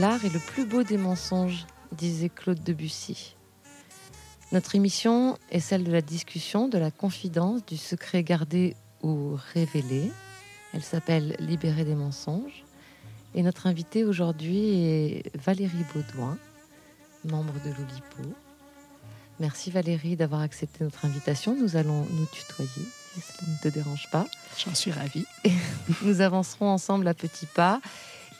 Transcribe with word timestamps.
L'art 0.00 0.24
est 0.24 0.32
le 0.32 0.38
plus 0.38 0.64
beau 0.64 0.82
des 0.82 0.96
mensonges, 0.96 1.66
disait 1.92 2.30
Claude 2.30 2.62
Debussy. 2.64 3.36
Notre 4.50 4.74
émission 4.74 5.36
est 5.50 5.60
celle 5.60 5.84
de 5.84 5.92
la 5.92 6.00
discussion, 6.00 6.68
de 6.68 6.78
la 6.78 6.90
confidence, 6.90 7.66
du 7.66 7.76
secret 7.76 8.22
gardé 8.22 8.76
ou 9.02 9.36
révélé. 9.52 10.10
Elle 10.72 10.82
s'appelle 10.82 11.36
Libérer 11.38 11.84
des 11.84 11.96
mensonges. 11.96 12.64
Et 13.34 13.42
notre 13.42 13.66
invitée 13.66 14.04
aujourd'hui 14.04 14.70
est 14.70 15.36
Valérie 15.36 15.84
Baudouin, 15.92 16.38
membre 17.24 17.60
de 17.62 17.68
l'Oulipo. 17.68 18.34
Merci 19.38 19.70
Valérie 19.70 20.16
d'avoir 20.16 20.40
accepté 20.40 20.82
notre 20.82 21.04
invitation. 21.04 21.54
Nous 21.54 21.76
allons 21.76 22.06
nous 22.10 22.26
tutoyer, 22.32 22.88
si 23.12 23.20
cela 23.20 23.52
ne 23.52 23.58
te 23.58 23.68
dérange 23.68 24.08
pas. 24.10 24.24
J'en 24.64 24.74
suis 24.74 24.92
ravie. 24.92 25.26
nous 26.00 26.22
avancerons 26.22 26.70
ensemble 26.70 27.06
à 27.06 27.12
petits 27.12 27.44
pas. 27.44 27.82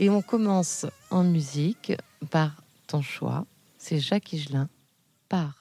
Et 0.03 0.09
on 0.09 0.23
commence 0.23 0.87
en 1.11 1.25
musique 1.25 1.93
par 2.31 2.53
ton 2.87 3.03
choix. 3.03 3.45
C'est 3.77 3.99
Jacques 3.99 4.33
Higelin, 4.33 4.71
par 5.29 5.60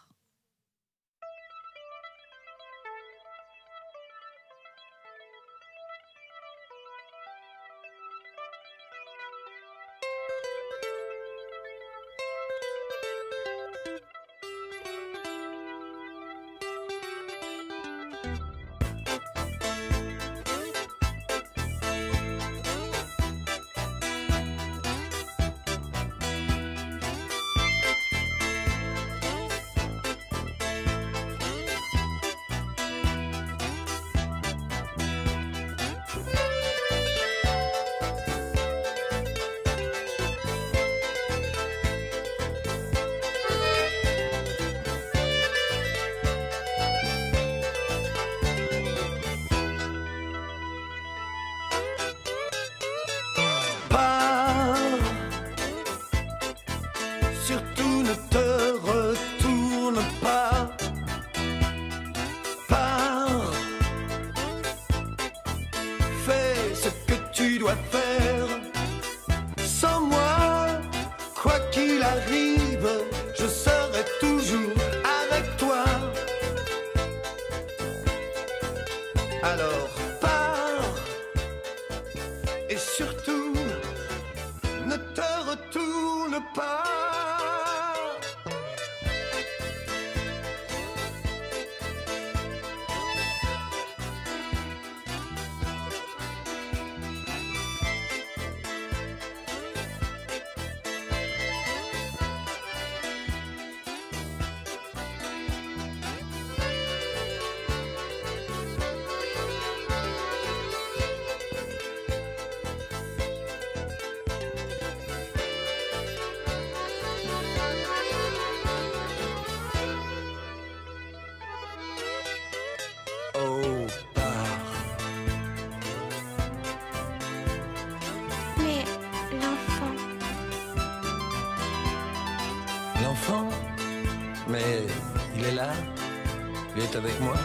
avec 136.95 137.19
moi 137.21 137.35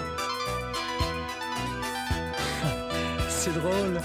C'est 3.28 3.54
drôle. 3.54 4.00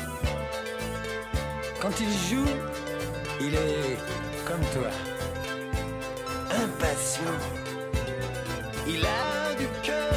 Quand 1.82 2.00
il 2.00 2.10
joue, 2.30 2.46
il 3.42 3.56
est 3.56 3.98
comme 4.46 4.62
toi. 4.74 4.92
Impatient. 6.52 7.40
Il 8.88 9.06
a 9.06 9.54
du 9.56 9.68
cœur, 9.84 10.09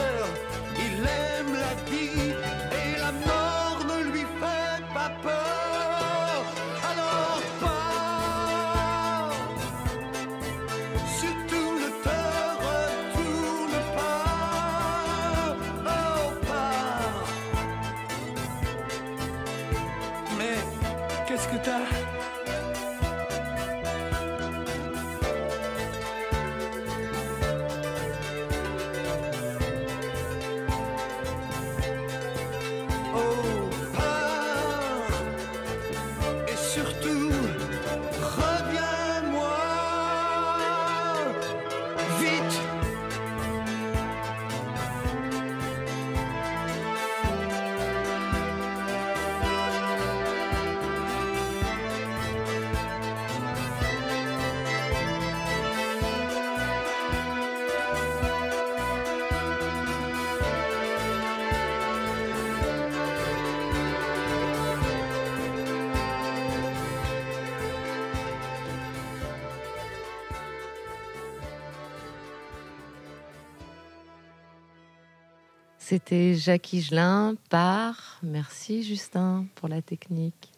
C'était 75.92 76.34
Jacques 76.34 76.72
Higelin 76.72 77.34
par. 77.50 78.18
Merci 78.22 78.83
Justin 78.83 79.44
pour 79.56 79.68
la 79.68 79.83
technique. 79.83 80.50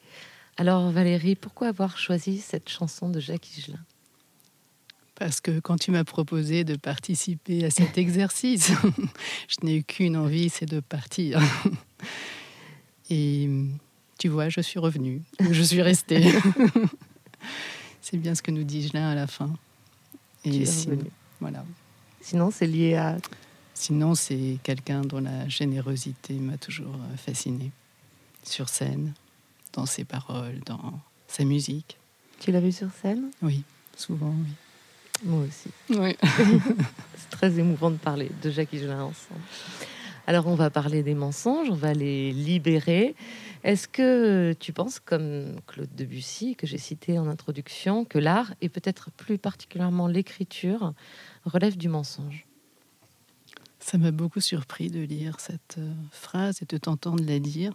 Alors 0.57 0.93
Valérie, 0.93 1.35
pourquoi 1.35 1.67
avoir 1.67 1.99
choisi 1.99 2.39
cette 2.39 2.69
chanson 2.69 3.09
de 3.09 3.19
Jacques 3.19 3.59
Higelin? 3.59 3.85
Parce 5.17 5.41
que 5.41 5.59
quand 5.59 5.77
tu 5.77 5.91
m'as 5.91 6.05
proposé 6.05 6.63
de 6.63 6.77
participer 6.77 7.65
à 7.65 7.71
cet 7.71 7.99
exercice, 7.99 8.71
je 9.49 9.67
n'ai 9.67 9.79
eu 9.79 9.83
qu'une 9.83 10.17
envie, 10.17 10.51
c'est 10.51 10.67
de 10.67 10.79
partir. 10.79 11.41
Et 13.11 13.51
tu 14.21 14.29
vois, 14.29 14.51
je 14.51 14.61
suis 14.61 14.79
revenue, 14.79 15.21
je 15.51 15.63
suis 15.65 15.83
restée. 15.83 16.33
c'est 18.01 18.19
bien 18.19 18.37
ce 18.37 18.43
que 18.43 18.53
nous 18.53 18.63
dit 18.63 18.85
Higelin 18.85 19.11
à 19.11 19.17
la 19.17 19.27
fin. 19.27 19.53
Tu 20.45 20.51
es 20.51 20.57
Et 20.59 20.65
sinon, 20.65 20.99
voilà. 21.41 21.65
Sinon, 22.21 22.53
c'est 22.53 22.69
lié 22.69 22.95
à. 22.95 23.17
Sinon, 23.75 24.15
c'est 24.15 24.59
quelqu'un 24.63 25.03
dont 25.03 25.21
la 25.21 25.49
générosité 25.49 26.35
m'a 26.35 26.57
toujours 26.57 26.97
fasciné. 27.17 27.73
Sur 28.45 28.69
scène, 28.69 29.15
dans 29.73 29.87
ses 29.87 30.05
paroles, 30.05 30.61
dans 30.65 31.01
sa 31.27 31.45
musique. 31.45 31.99
Tu 32.41 32.53
l'as 32.53 32.61
vu 32.61 32.73
sur 32.73 32.91
scène? 32.93 33.31
Oui, 33.43 33.63
souvent, 33.97 34.35
oui. 34.45 34.53
Moi 35.25 35.45
aussi. 35.47 35.71
Oui. 35.91 36.17
C'est 37.17 37.31
très 37.31 37.59
émouvant 37.59 37.91
de 37.91 37.97
parler 37.97 38.31
de 38.43 38.51
Jacques 38.51 38.73
Higelin 38.73 39.03
ensemble. 39.03 39.41
Alors, 40.27 40.47
on 40.47 40.55
va 40.55 40.71
parler 40.71 41.03
des 41.03 41.15
mensonges, 41.15 41.69
on 41.71 41.75
va 41.75 41.93
les 41.93 42.33
libérer. 42.33 43.15
Est-ce 43.63 43.89
que 43.89 44.55
tu 44.59 44.73
penses, 44.73 45.01
comme 45.01 45.57
Claude 45.67 45.95
Debussy, 45.95 46.57
que 46.57 46.67
j'ai 46.67 46.79
cité 46.79 47.19
en 47.19 47.29
introduction, 47.29 48.05
que 48.05 48.19
l'art, 48.19 48.55
et 48.61 48.69
peut-être 48.69 49.11
plus 49.11 49.39
particulièrement 49.39 50.07
l'écriture, 50.07 50.95
relève 51.45 51.77
du 51.77 51.89
mensonge? 51.89 52.47
Ça 53.85 53.99
m'a 53.99 54.13
beaucoup 54.13 54.41
surpris 54.41 54.89
de 54.89 55.01
lire 55.01 55.41
cette 55.41 55.77
euh, 55.77 55.93
phrase 56.11 56.63
et 56.63 56.65
de 56.65 56.79
t'entendre 56.79 57.23
la 57.23 57.39
dire, 57.39 57.75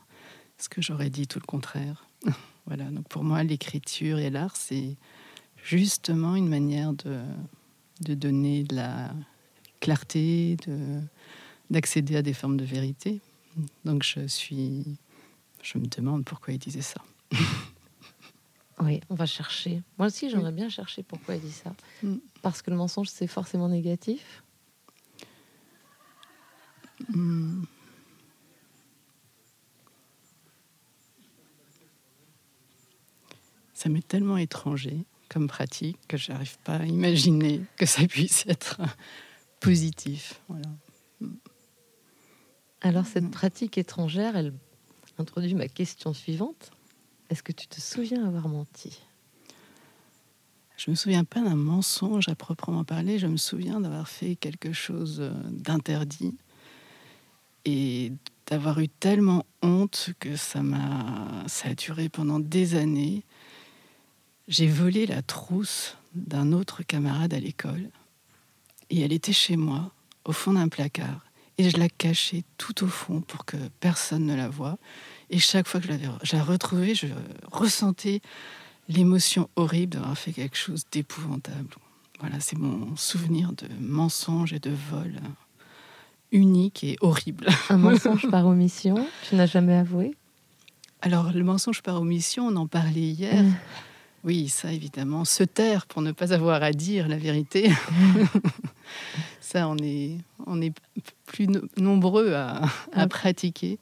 parce 0.57 0.67
que 0.67 0.81
j'aurais 0.81 1.11
dit 1.11 1.27
tout 1.27 1.37
le 1.37 1.45
contraire. 1.45 2.07
voilà, 2.65 2.85
donc 2.85 3.07
pour 3.07 3.23
moi, 3.23 3.43
l'écriture 3.43 4.17
et 4.17 4.31
l'art, 4.31 4.55
c'est 4.55 4.97
justement 5.63 6.35
une 6.35 6.47
manière 6.47 6.93
de, 6.93 7.21
de 8.01 8.15
donner 8.15 8.63
de 8.63 8.75
la 8.75 9.13
clarté, 9.81 10.57
de, 10.65 10.99
d'accéder 11.69 12.15
à 12.15 12.23
des 12.23 12.33
formes 12.33 12.57
de 12.57 12.65
vérité. 12.65 13.21
Donc 13.85 14.01
je 14.01 14.25
suis, 14.25 14.97
je 15.61 15.77
me 15.77 15.85
demande 15.85 16.25
pourquoi 16.25 16.55
il 16.55 16.59
disait 16.59 16.81
ça. 16.81 17.01
Oui, 18.81 19.01
on 19.09 19.15
va 19.15 19.25
chercher. 19.25 19.81
Moi 19.97 20.07
aussi, 20.07 20.29
j'aimerais 20.29 20.53
bien 20.53 20.69
chercher 20.69 21.03
pourquoi 21.03 21.35
il 21.35 21.41
dit 21.41 21.51
ça. 21.51 21.75
Mm. 22.01 22.15
Parce 22.41 22.61
que 22.61 22.71
le 22.71 22.77
mensonge, 22.77 23.09
c'est 23.09 23.27
forcément 23.27 23.67
négatif. 23.67 24.41
Hmm. 27.07 27.63
Ça 33.73 33.87
m'est 33.87 34.05
tellement 34.05 34.37
étranger 34.37 35.05
comme 35.29 35.47
pratique 35.47 35.97
que 36.07 36.17
j'arrive 36.17 36.57
pas 36.65 36.77
à 36.77 36.85
imaginer 36.85 37.61
que 37.77 37.85
ça 37.85 38.05
puisse 38.07 38.45
être 38.47 38.81
positif. 39.61 40.41
Voilà. 40.49 40.69
Alors, 42.81 43.05
cette 43.05 43.29
pratique 43.29 43.77
étrangère, 43.77 44.35
elle 44.35 44.53
introduit 45.17 45.53
ma 45.53 45.67
question 45.67 46.13
suivante. 46.13 46.71
Est-ce 47.29 47.43
que 47.43 47.51
tu 47.51 47.67
te 47.67 47.79
souviens 47.79 48.25
avoir 48.25 48.47
menti? 48.47 48.99
Je 50.77 50.89
me 50.89 50.95
souviens 50.95 51.25
pas 51.25 51.41
d'un 51.41 51.55
mensonge 51.55 52.29
à 52.29 52.35
proprement 52.35 52.83
parler. 52.85 53.19
Je 53.19 53.27
me 53.27 53.37
souviens 53.37 53.81
d'avoir 53.81 54.07
fait 54.07 54.35
quelque 54.35 54.73
chose 54.73 55.31
d'interdit 55.49 56.37
et 57.65 58.11
d'avoir 58.47 58.79
eu 58.79 58.89
tellement 58.89 59.45
honte 59.61 60.11
que 60.19 60.35
ça 60.35 60.63
m'a, 60.63 61.43
ça 61.47 61.69
a 61.69 61.73
duré 61.75 62.09
pendant 62.09 62.39
des 62.39 62.75
années. 62.75 63.23
J'ai 64.47 64.67
volé 64.67 65.05
la 65.05 65.21
trousse 65.21 65.97
d'un 66.15 66.51
autre 66.51 66.83
camarade 66.83 67.33
à 67.33 67.39
l'école 67.39 67.89
et 68.89 69.01
elle 69.01 69.13
était 69.13 69.33
chez 69.33 69.55
moi, 69.55 69.91
au 70.25 70.31
fond 70.31 70.53
d'un 70.53 70.67
placard. 70.67 71.25
Et 71.57 71.69
je 71.69 71.77
la 71.77 71.89
cachais 71.89 72.43
tout 72.57 72.83
au 72.83 72.87
fond 72.87 73.21
pour 73.21 73.45
que 73.45 73.57
personne 73.79 74.25
ne 74.25 74.35
la 74.35 74.47
voie. 74.47 74.77
Et 75.29 75.39
chaque 75.39 75.67
fois 75.67 75.79
que 75.79 75.87
je, 75.87 75.91
l'avais, 75.91 76.07
je 76.23 76.35
la 76.35 76.43
retrouvais, 76.43 76.95
je 76.95 77.07
ressentais 77.51 78.21
l'émotion 78.87 79.49
horrible 79.55 79.93
d'avoir 79.93 80.17
fait 80.17 80.31
quelque 80.31 80.57
chose 80.57 80.85
d'épouvantable. 80.91 81.75
Voilà, 82.19 82.39
c'est 82.39 82.57
mon 82.57 82.95
souvenir 82.95 83.53
de 83.53 83.67
mensonge 83.79 84.53
et 84.53 84.59
de 84.59 84.71
vol 84.71 85.19
unique 86.31 86.83
et 86.83 86.97
horrible. 87.01 87.47
Un 87.69 87.77
mensonge 87.77 88.29
par 88.29 88.45
omission 88.45 88.95
Tu 89.27 89.35
n'as 89.35 89.45
jamais 89.47 89.75
avoué? 89.75 90.15
Alors, 91.01 91.31
le 91.31 91.43
mensonge 91.43 91.81
par 91.81 92.01
omission, 92.01 92.47
on 92.47 92.55
en 92.57 92.67
parlait 92.67 92.99
hier. 92.99 93.43
Mm. 93.43 93.53
Oui, 94.25 94.49
ça 94.49 94.73
évidemment. 94.73 95.23
Se 95.23 95.43
taire 95.43 95.85
pour 95.87 96.01
ne 96.01 96.11
pas 96.11 96.33
avoir 96.33 96.61
à 96.61 96.71
dire 96.73 97.07
la 97.07 97.17
vérité. 97.17 97.71
ça, 99.39 99.67
on 99.69 99.77
est, 99.77 100.17
on 100.45 100.61
est 100.61 100.73
plus 101.25 101.47
no- 101.47 101.61
nombreux 101.77 102.33
à, 102.33 102.63
à 102.65 102.69
Ah. 102.93 103.07
pratiquer. 103.07 103.79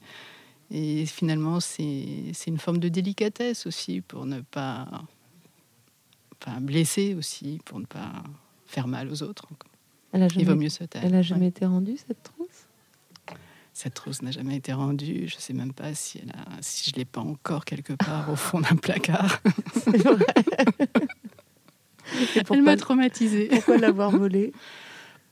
Et 0.69 1.05
finalement, 1.05 1.59
c'est 1.59 2.33
une 2.45 2.59
forme 2.59 2.77
de 2.79 2.89
délicatesse 2.89 3.65
aussi 3.65 4.01
pour 4.01 4.25
ne 4.25 4.41
pas. 4.41 4.87
Enfin, 6.39 6.61
blesser 6.61 7.15
aussi, 7.15 7.59
pour 7.65 7.79
ne 7.79 7.85
pas 7.85 8.11
faire 8.67 8.87
mal 8.87 9.09
aux 9.09 9.23
autres. 9.23 9.47
Elle 10.11 10.23
a 10.23 10.27
Il 10.35 10.45
vaut 10.45 10.55
mieux 10.55 10.69
se 10.69 10.83
taire. 10.83 11.01
elle 11.03 11.13
a 11.15 11.17
Ouais. 11.17 11.23
jamais 11.23 11.47
été 11.47 11.65
rendue, 11.65 11.97
cette 11.97 12.31
Cette 13.77 13.93
trousse 13.93 14.23
n'a 14.23 14.31
jamais 14.31 14.55
été 14.55 14.73
rendue. 14.73 15.27
Je 15.27 15.35
ne 15.35 15.39
sais 15.39 15.53
même 15.53 15.71
pas 15.71 15.93
si, 15.93 16.17
elle 16.17 16.31
a, 16.31 16.45
si 16.61 16.89
je 16.89 16.95
l'ai 16.95 17.05
pas 17.05 17.21
encore 17.21 17.63
quelque 17.63 17.93
part 17.93 18.27
au 18.31 18.35
fond 18.35 18.59
d'un 18.59 18.75
placard. 18.75 19.39
C'est 19.75 19.97
vrai. 19.97 20.25
Elle 22.49 22.63
m'a 22.63 22.75
traumatisée. 22.75 23.49
pourquoi 23.51 23.77
l'avoir 23.77 24.09
volée? 24.09 24.51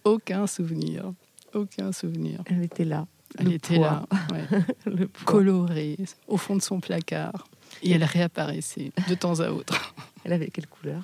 Aucun 0.03 0.45
souvenir. 0.45 1.11
Aucun 1.55 1.91
souvenir. 1.91 2.43
Elle 2.45 2.61
était 2.61 2.85
là. 2.85 3.07
Elle 3.39 3.47
Le 3.47 3.53
était 3.53 3.77
poids. 3.77 4.05
là, 4.11 4.17
ouais, 4.31 5.07
colorée, 5.25 5.97
au 6.27 6.37
fond 6.37 6.55
de 6.55 6.61
son 6.61 6.79
placard. 6.79 7.47
Et 7.81 7.93
elle 7.93 8.03
réapparaissait 8.03 8.91
de 9.09 9.15
temps 9.15 9.39
à 9.39 9.49
autre. 9.49 9.95
Elle 10.23 10.33
avait 10.33 10.49
quelle 10.49 10.67
couleur? 10.67 11.01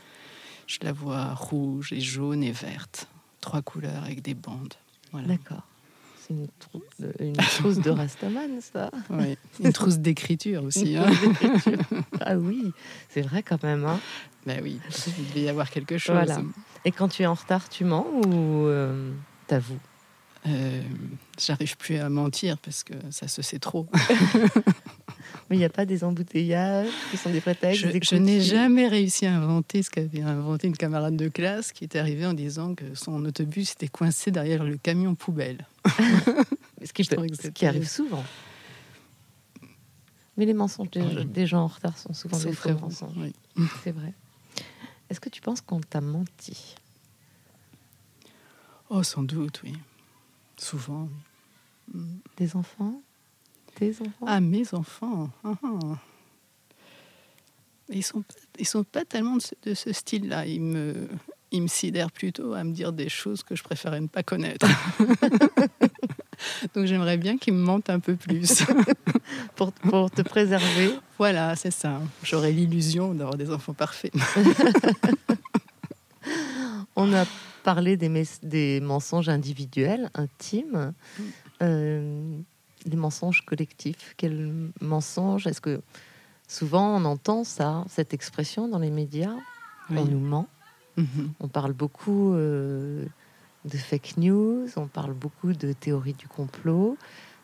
Je 0.67 0.77
la 0.83 0.94
vois 0.94 1.33
rouge 1.33 1.91
et 1.91 2.01
jaune 2.01 2.44
et 2.44 2.51
verte. 2.51 3.07
Trois 3.39 3.63
couleurs 3.63 4.03
avec 4.03 4.21
des 4.21 4.35
bandes. 4.35 4.75
Voilà. 5.11 5.27
D'accord. 5.29 5.63
C'est 6.31 6.38
une, 6.42 6.48
trou- 6.60 6.83
euh, 7.04 7.12
une 7.19 7.33
trousse 7.36 7.80
de 7.80 7.89
Rastaman, 7.89 8.62
ça. 8.62 8.89
Ouais. 9.10 9.38
Une 9.63 9.74
trousse 9.74 9.98
d'écriture 10.00 10.63
aussi. 10.63 10.95
Hein. 10.95 11.06
ah 12.22 12.36
oui, 12.38 12.72
c'est 13.10 13.22
vrai 13.22 13.44
quand 13.44 13.62
même. 13.63 13.86
hein. 13.86 14.00
Ben 14.45 14.60
oui, 14.63 14.80
il 15.18 15.28
devait 15.30 15.42
y 15.42 15.50
avoir 15.50 15.69
quelque 15.69 15.98
chose. 15.98 16.16
Voilà. 16.16 16.42
Et 16.86 16.92
quand 16.92 17.10
tu 17.10 17.24
es 17.24 17.25
en 17.25 17.33
retard, 17.33 17.69
tu 17.69 17.83
mens 17.86 18.07
ou 18.25 18.66
euh, 18.68 19.12
t'avoues? 19.48 19.78
Euh, 20.48 20.81
J'arrive 21.39 21.78
plus 21.78 21.98
à 21.98 22.10
mentir 22.10 22.57
parce 22.57 22.83
que 22.83 22.94
ça 23.12 23.28
se 23.28 23.42
sait 23.44 23.60
trop. 23.60 23.88
Mais 25.50 25.57
il 25.57 25.60
n'y 25.60 25.66
a 25.66 25.69
pas 25.69 25.86
des 25.86 26.04
embouteillages 26.04 26.88
qui 27.12 27.18
sont 27.18 27.30
des 27.30 27.42
prétextes 27.42 27.81
Je, 27.81 27.89
je 28.01 28.16
n'ai 28.16 28.39
jamais 28.42 28.88
réussi 28.88 29.25
à 29.25 29.36
inventer 29.36 29.83
ce 29.83 29.89
qu'avait 29.89 30.22
inventé 30.22 30.68
une 30.68 30.78
camarade 30.78 31.18
de 31.18 31.28
classe 31.28 31.72
qui 31.74 31.83
est 31.83 31.95
arrivée 31.98 32.25
en 32.25 32.33
disant 32.33 32.74
que 32.74 32.86
son 32.95 33.24
autobus 33.25 33.74
était 33.74 33.89
coincé 33.89 34.31
derrière 34.31 34.63
le 34.63 34.78
camion 34.78 35.13
poubelle. 35.13 35.68
Ce 36.83 36.94
qui, 36.94 37.04
ce 37.04 37.66
arrive 37.66 37.88
souvent. 37.89 38.24
Mais 40.38 40.45
les 40.45 40.54
mensonges 40.54 40.90
des, 40.92 41.02
Oui. 41.02 41.26
des 41.26 41.45
gens 41.45 41.64
en 41.64 41.68
retard 41.68 41.97
sont 41.97 42.14
souvent 42.14 42.40
des 42.40 42.54
faux 42.54 42.73
mensonges. 42.73 43.14
oui. 43.18 43.33
C'est 43.83 43.92
vrai. 43.92 44.14
Est-ce 45.09 45.19
que 45.19 45.30
tu 45.30 45.42
penses 45.42 45.61
qu'on 45.61 45.81
t'a 45.81 46.02
menti? 46.02 46.76
Oh, 48.90 49.04
sans 49.04 49.23
doute, 49.23 49.61
oui. 49.64 49.73
Souvent. 50.57 51.09
oui. 51.94 52.02
Des 52.38 52.56
enfants? 52.56 53.02
Tes 53.76 53.92
enfants? 54.02 54.26
Ah, 54.26 54.40
mes 54.42 54.73
enfants. 54.73 55.30
ah, 55.44 55.54
ah. 55.64 55.97
Ils 57.90 58.04
sont, 58.04 58.21
pas- 58.21 58.33
ils 58.57 58.68
sont 58.68 58.83
pas 58.85 59.04
tellement 59.04 59.35
de 59.35 59.42
ce, 59.42 59.54
de 59.64 59.73
ce 59.73 59.92
style-là. 59.92 60.45
Ils 60.45 60.61
me, 60.61 61.09
ils 61.51 61.61
me 61.61 61.67
sidèrent 61.67 62.11
plutôt 62.11 62.53
à 62.53 62.63
me 62.63 62.71
dire 62.71 62.93
des 62.93 63.09
choses 63.09 63.43
que 63.43 63.55
je 63.55 63.63
préférais 63.63 63.99
ne 64.01 64.07
pas 64.07 64.23
connaître. 64.23 64.67
Donc 66.75 66.85
j'aimerais 66.85 67.17
bien 67.17 67.37
qu'ils 67.37 67.53
me 67.53 67.63
mentent 67.63 67.89
un 67.89 67.99
peu 67.99 68.15
plus. 68.15 68.63
pour, 69.55 69.71
pour 69.73 70.09
te 70.11 70.21
préserver 70.21 70.91
voilà, 71.17 71.55
c'est 71.55 71.71
ça. 71.71 72.01
J'aurais 72.23 72.51
l'illusion 72.51 73.13
d'avoir 73.13 73.37
des 73.37 73.51
enfants 73.51 73.73
parfaits. 73.73 74.13
On 76.95 77.13
a 77.13 77.25
parlé 77.63 77.95
des, 77.97 78.23
des 78.43 78.79
mensonges 78.81 79.29
individuels, 79.29 80.09
intimes, 80.15 80.93
Mm. 81.19 81.23
euh, 81.63 82.37
des 82.85 82.97
mensonges 82.97 83.45
collectifs. 83.45 84.15
Quel 84.17 84.71
mensonge 84.81 85.45
Est-ce 85.45 85.61
que 85.61 85.81
souvent 86.47 86.95
on 86.99 87.05
entend 87.05 87.43
ça, 87.43 87.85
cette 87.87 88.13
expression 88.15 88.67
dans 88.67 88.79
les 88.79 88.89
médias? 88.89 89.35
On 89.91 90.01
Oui. 90.03 90.09
nous 90.09 90.19
ment? 90.19 90.47
On 91.40 91.48
parle 91.48 91.74
beaucoup 91.74 92.33
euh, 92.33 93.06
de 93.66 93.78
fake 93.78 94.18
news, 94.18 94.68
on 94.76 94.88
parle 94.88 95.14
beaucoup 95.14 95.54
de 95.54 95.74
théorie 95.74 96.14
du 96.14 96.28
complot. 96.28 96.98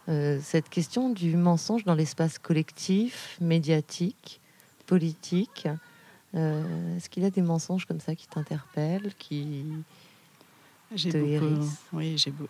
Euh, 0.10 0.40
cette 0.42 0.70
question 0.70 1.10
du 1.10 1.36
mensonge 1.36 1.84
dans 1.84 1.96
l'espace 1.96 2.38
collectif, 2.40 3.38
médiatique, 3.42 4.40
politique, 4.86 5.68
euh, 6.36 6.96
est-ce 6.98 7.10
qu'il 7.10 7.24
y 7.24 7.26
a 7.26 7.30
des 7.30 7.42
mensonges 7.42 7.86
comme 7.86 8.00
ça 8.00 8.16
qui 8.16 8.28
t'interpellent, 8.28 9.14
qui 9.18 9.66
J'ai 10.96 11.12
te 11.12 11.18
beaucoup, 11.18 11.30
hérisse. 11.32 11.78
oui, 11.94 12.18
j'ai 12.18 12.32
beau- 12.32 12.48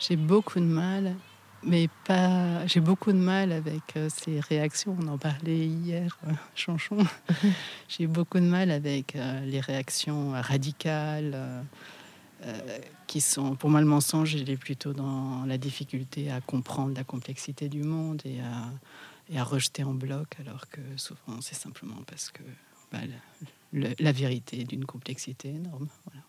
j'ai 0.00 0.16
beaucoup 0.16 0.58
de 0.60 0.64
mal, 0.64 1.14
mais 1.62 1.88
pas. 2.04 2.66
J'ai 2.66 2.80
beaucoup 2.80 3.12
de 3.12 3.18
mal 3.18 3.52
avec 3.52 3.96
euh, 3.96 4.08
ces 4.08 4.40
réactions. 4.40 4.96
On 5.00 5.08
en 5.08 5.18
parlait 5.18 5.66
hier, 5.66 6.18
euh, 6.26 6.32
Chanchon. 6.54 6.98
j'ai 7.88 8.06
beaucoup 8.06 8.38
de 8.38 8.44
mal 8.44 8.70
avec 8.70 9.16
euh, 9.16 9.40
les 9.44 9.60
réactions 9.60 10.32
radicales. 10.32 11.34
euh, 12.44 12.78
qui 13.08 13.20
sont, 13.20 13.56
pour 13.56 13.70
moi, 13.70 13.80
le 13.80 13.86
mensonge, 13.86 14.34
il 14.34 14.48
est 14.50 14.56
plutôt 14.56 14.92
dans 14.92 15.44
la 15.46 15.58
difficulté 15.58 16.30
à 16.30 16.40
comprendre 16.40 16.94
la 16.94 17.02
complexité 17.02 17.68
du 17.68 17.82
monde 17.82 18.22
et 18.24 18.40
à, 18.40 18.70
et 19.28 19.38
à 19.38 19.44
rejeter 19.44 19.82
en 19.82 19.94
bloc, 19.94 20.36
alors 20.38 20.68
que 20.68 20.80
souvent, 20.96 21.40
c'est 21.40 21.56
simplement 21.56 22.02
parce 22.06 22.30
que 22.30 22.42
bah, 22.92 22.98
la 23.72 24.12
vérité 24.12 24.62
d'une 24.64 24.84
complexité 24.84 25.48
énorme. 25.48 25.88
Voilà. 26.04 26.22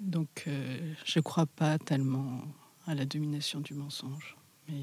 Donc, 0.00 0.44
euh, 0.46 0.94
je 1.04 1.18
ne 1.18 1.22
crois 1.22 1.46
pas 1.46 1.78
tellement 1.78 2.40
à 2.86 2.94
la 2.94 3.04
domination 3.04 3.60
du 3.60 3.74
mensonge, 3.74 4.36
mais 4.68 4.74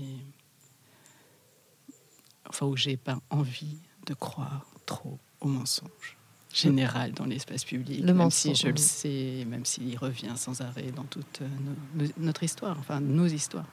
enfin, 2.49 2.65
où 2.65 2.75
j'ai 2.77 2.97
pas 2.97 3.19
envie 3.29 3.77
de 4.05 4.13
croire 4.13 4.65
trop 4.85 5.17
au 5.41 5.47
mensonge 5.47 6.17
général 6.53 7.11
dans 7.11 7.25
l'espace 7.25 7.65
public, 7.65 7.99
Le 7.99 8.13
même 8.13 8.31
si 8.31 8.49
mensonge, 8.49 8.63
je 8.65 8.71
le 8.71 8.77
sais, 8.77 9.45
même 9.47 9.65
s'il 9.65 9.97
revient 9.97 10.33
sans 10.37 10.61
arrêt 10.61 10.91
dans 10.95 11.03
toute 11.03 11.41
euh, 11.41 11.47
nos- 11.95 12.07
notre 12.17 12.41
histoire, 12.43 12.77
enfin 12.79 12.99
nos 12.99 13.27
histoires. 13.27 13.67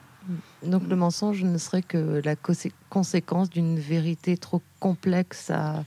Donc 0.63 0.83
Mm. 0.83 0.89
le 0.89 0.95
mensonge 0.95 1.43
ne 1.43 1.57
serait 1.57 1.81
que 1.83 2.21
la 2.23 2.35
consé- 2.35 2.73
conséquence 2.89 3.49
d'une 3.49 3.79
vérité 3.79 4.37
trop 4.37 4.61
complexe 4.79 5.49
à, 5.51 5.83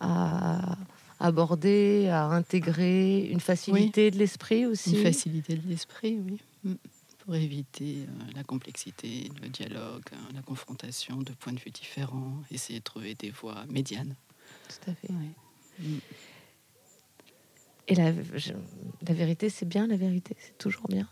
à 0.00 0.76
aborder, 1.20 2.08
à 2.08 2.24
intégrer, 2.26 3.26
une 3.30 3.40
facilité 3.40 4.10
de 4.10 4.18
l'esprit 4.18 4.66
aussi. 4.66 4.96
Une 4.96 5.02
facilité 5.02 5.54
de 5.56 5.66
l'esprit, 5.68 6.18
oui, 6.18 6.40
Mm. 6.64 6.74
Pour 7.28 7.34
éviter 7.36 8.06
euh, 8.08 8.32
la 8.34 8.42
complexité, 8.42 9.30
le 9.42 9.50
dialogue, 9.50 10.02
euh, 10.14 10.32
la 10.32 10.40
confrontation 10.40 11.18
de 11.18 11.30
points 11.34 11.52
de 11.52 11.60
vue 11.60 11.70
différents, 11.70 12.32
essayer 12.50 12.78
de 12.78 12.84
trouver 12.84 13.14
des 13.14 13.28
voies 13.30 13.66
médianes. 13.68 14.16
Tout 14.70 14.90
à 14.90 14.94
fait. 14.94 15.10
Ouais. 15.12 15.90
Et 17.86 17.94
la, 17.94 18.14
je- 18.34 18.54
la 19.06 19.12
vérité, 19.12 19.50
c'est 19.50 19.66
bien, 19.68 19.86
la 19.86 19.98
vérité, 19.98 20.38
c'est 20.40 20.56
toujours 20.56 20.88
bien? 20.88 21.06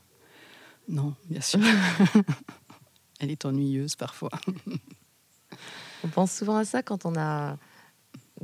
Non, 0.89 1.15
bien 1.29 1.43
sûr. 1.43 1.61
Elle 3.21 3.31
est 3.31 3.45
ennuyeuse 3.45 3.95
parfois. 3.95 4.31
On 6.03 6.09
pense 6.09 6.33
souvent 6.33 6.57
à 6.57 6.65
ça 6.65 6.83
quand 6.83 7.05
on 7.05 7.15
a 7.19 7.59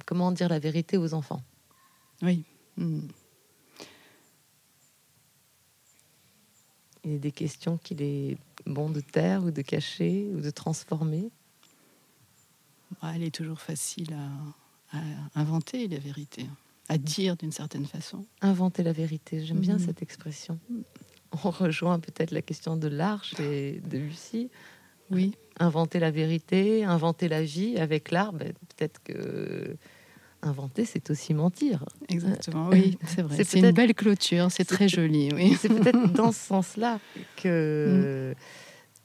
comment 0.05 0.31
dire 0.31 0.51
la 0.51 0.59
vérité 0.59 0.99
aux 0.99 1.15
enfants? 1.15 1.43
Oui. 2.21 2.45
Mm. 2.77 3.01
Il 7.05 7.13
y 7.13 7.15
a 7.17 7.19
des 7.19 7.33
questions 7.33 7.79
qu'il 7.79 8.01
est 8.03 8.37
bon 8.67 8.91
de 8.91 9.01
taire 9.01 9.43
ou 9.45 9.51
de 9.51 9.63
cacher 9.63 10.29
ou 10.35 10.41
de 10.41 10.51
transformer. 10.51 11.31
Ah, 13.01 13.13
Elle 13.17 13.25
est 13.25 13.35
toujours 13.35 13.61
facile 13.61 14.13
à, 14.93 14.97
à 14.99 15.01
inventer 15.41 15.89
la 15.89 15.99
vérité, 15.99 16.47
à 16.89 16.99
dire 16.99 17.37
d'une 17.37 17.53
certaine 17.53 17.87
façon. 17.87 18.25
Inventer 18.41 18.83
la 18.83 18.93
vérité, 18.93 19.45
j'aime 19.45 19.59
bien 19.61 19.75
Mhm. 19.79 19.87
cette 19.87 20.03
expression. 20.03 20.59
On 21.45 21.51
rejoint 21.51 21.99
peut-être 21.99 22.31
la 22.31 22.43
question 22.43 22.77
de 22.77 22.89
l'art 22.89 23.25
chez 23.25 23.81
Debussy. 23.87 24.51
Oui. 25.11 25.35
Inventer 25.59 25.99
la 25.99 26.11
vérité, 26.11 26.85
inventer 26.85 27.29
la 27.29 27.43
vie 27.43 27.77
avec 27.79 28.11
l'art, 28.11 28.33
ben, 28.33 28.53
peut-être 28.77 29.03
que 29.03 29.77
inventer, 30.43 30.85
c'est 30.85 31.11
aussi 31.11 31.35
mentir. 31.35 31.85
Exactement, 32.09 32.69
oui, 32.71 32.99
c'est 33.07 33.23
vrai. 33.23 33.43
c'est 33.45 33.61
une 33.61 33.71
belle 33.73 33.95
clôture, 33.95 34.51
c'est 34.51 34.65
très 34.65 34.89
joli, 34.89 35.31
oui. 35.35 35.55
C'est 35.61 35.69
peut-être 35.69 36.13
dans 36.13 36.33
ce 36.33 36.41
sens-là 36.41 36.99
que, 37.37 38.35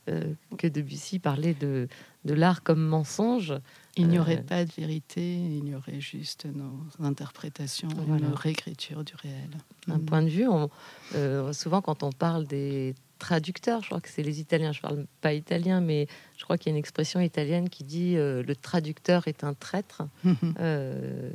euh, 0.10 0.34
que 0.58 0.68
Debussy 0.68 1.20
parlait 1.20 1.54
de, 1.54 1.88
de 2.26 2.34
l'art 2.34 2.64
comme 2.64 2.82
mensonge. 2.82 3.54
Il 3.98 4.08
n'y 4.10 4.20
aurait 4.20 4.38
Euh, 4.40 4.44
pas 4.44 4.64
de 4.66 4.72
vérité, 4.72 5.36
il 5.36 5.68
y 5.70 5.76
aurait 5.76 6.00
juste 6.02 6.46
nos 6.46 6.86
interprétations, 7.04 7.90
Voilà. 8.08 8.28
une 8.28 8.34
réécriture 8.34 9.04
du 9.04 9.14
réel. 9.16 9.50
Un 9.88 9.98
Mm. 9.98 10.06
point 10.06 10.22
de 10.22 10.30
vue, 10.30 10.48
on- 10.48 10.70
euh, 11.16 11.52
souvent 11.54 11.82
quand 11.82 12.04
on 12.04 12.12
parle 12.12 12.46
des 12.46 12.94
traducteurs, 13.18 13.82
je 13.82 13.88
crois 13.88 14.02
que 14.02 14.10
c'est 14.10 14.24
les 14.24 14.40
Italiens, 14.40 14.72
je 14.72 14.82
parle 14.82 15.06
pas 15.22 15.34
italien, 15.34 15.82
mais 15.82 16.08
je 16.38 16.44
crois 16.44 16.58
qu'il 16.58 16.68
y 16.68 16.72
a 16.72 16.76
une 16.76 16.80
expression 16.80 17.20
italienne 17.20 17.70
qui 17.70 17.84
dit 17.84 18.16
euh, 18.18 18.44
le 18.44 18.56
traducteur 18.56 19.28
est 19.28 19.44
un 19.44 19.54
traître. 19.54 20.04
Mhm. 20.24 20.36
Euh, 20.60 21.30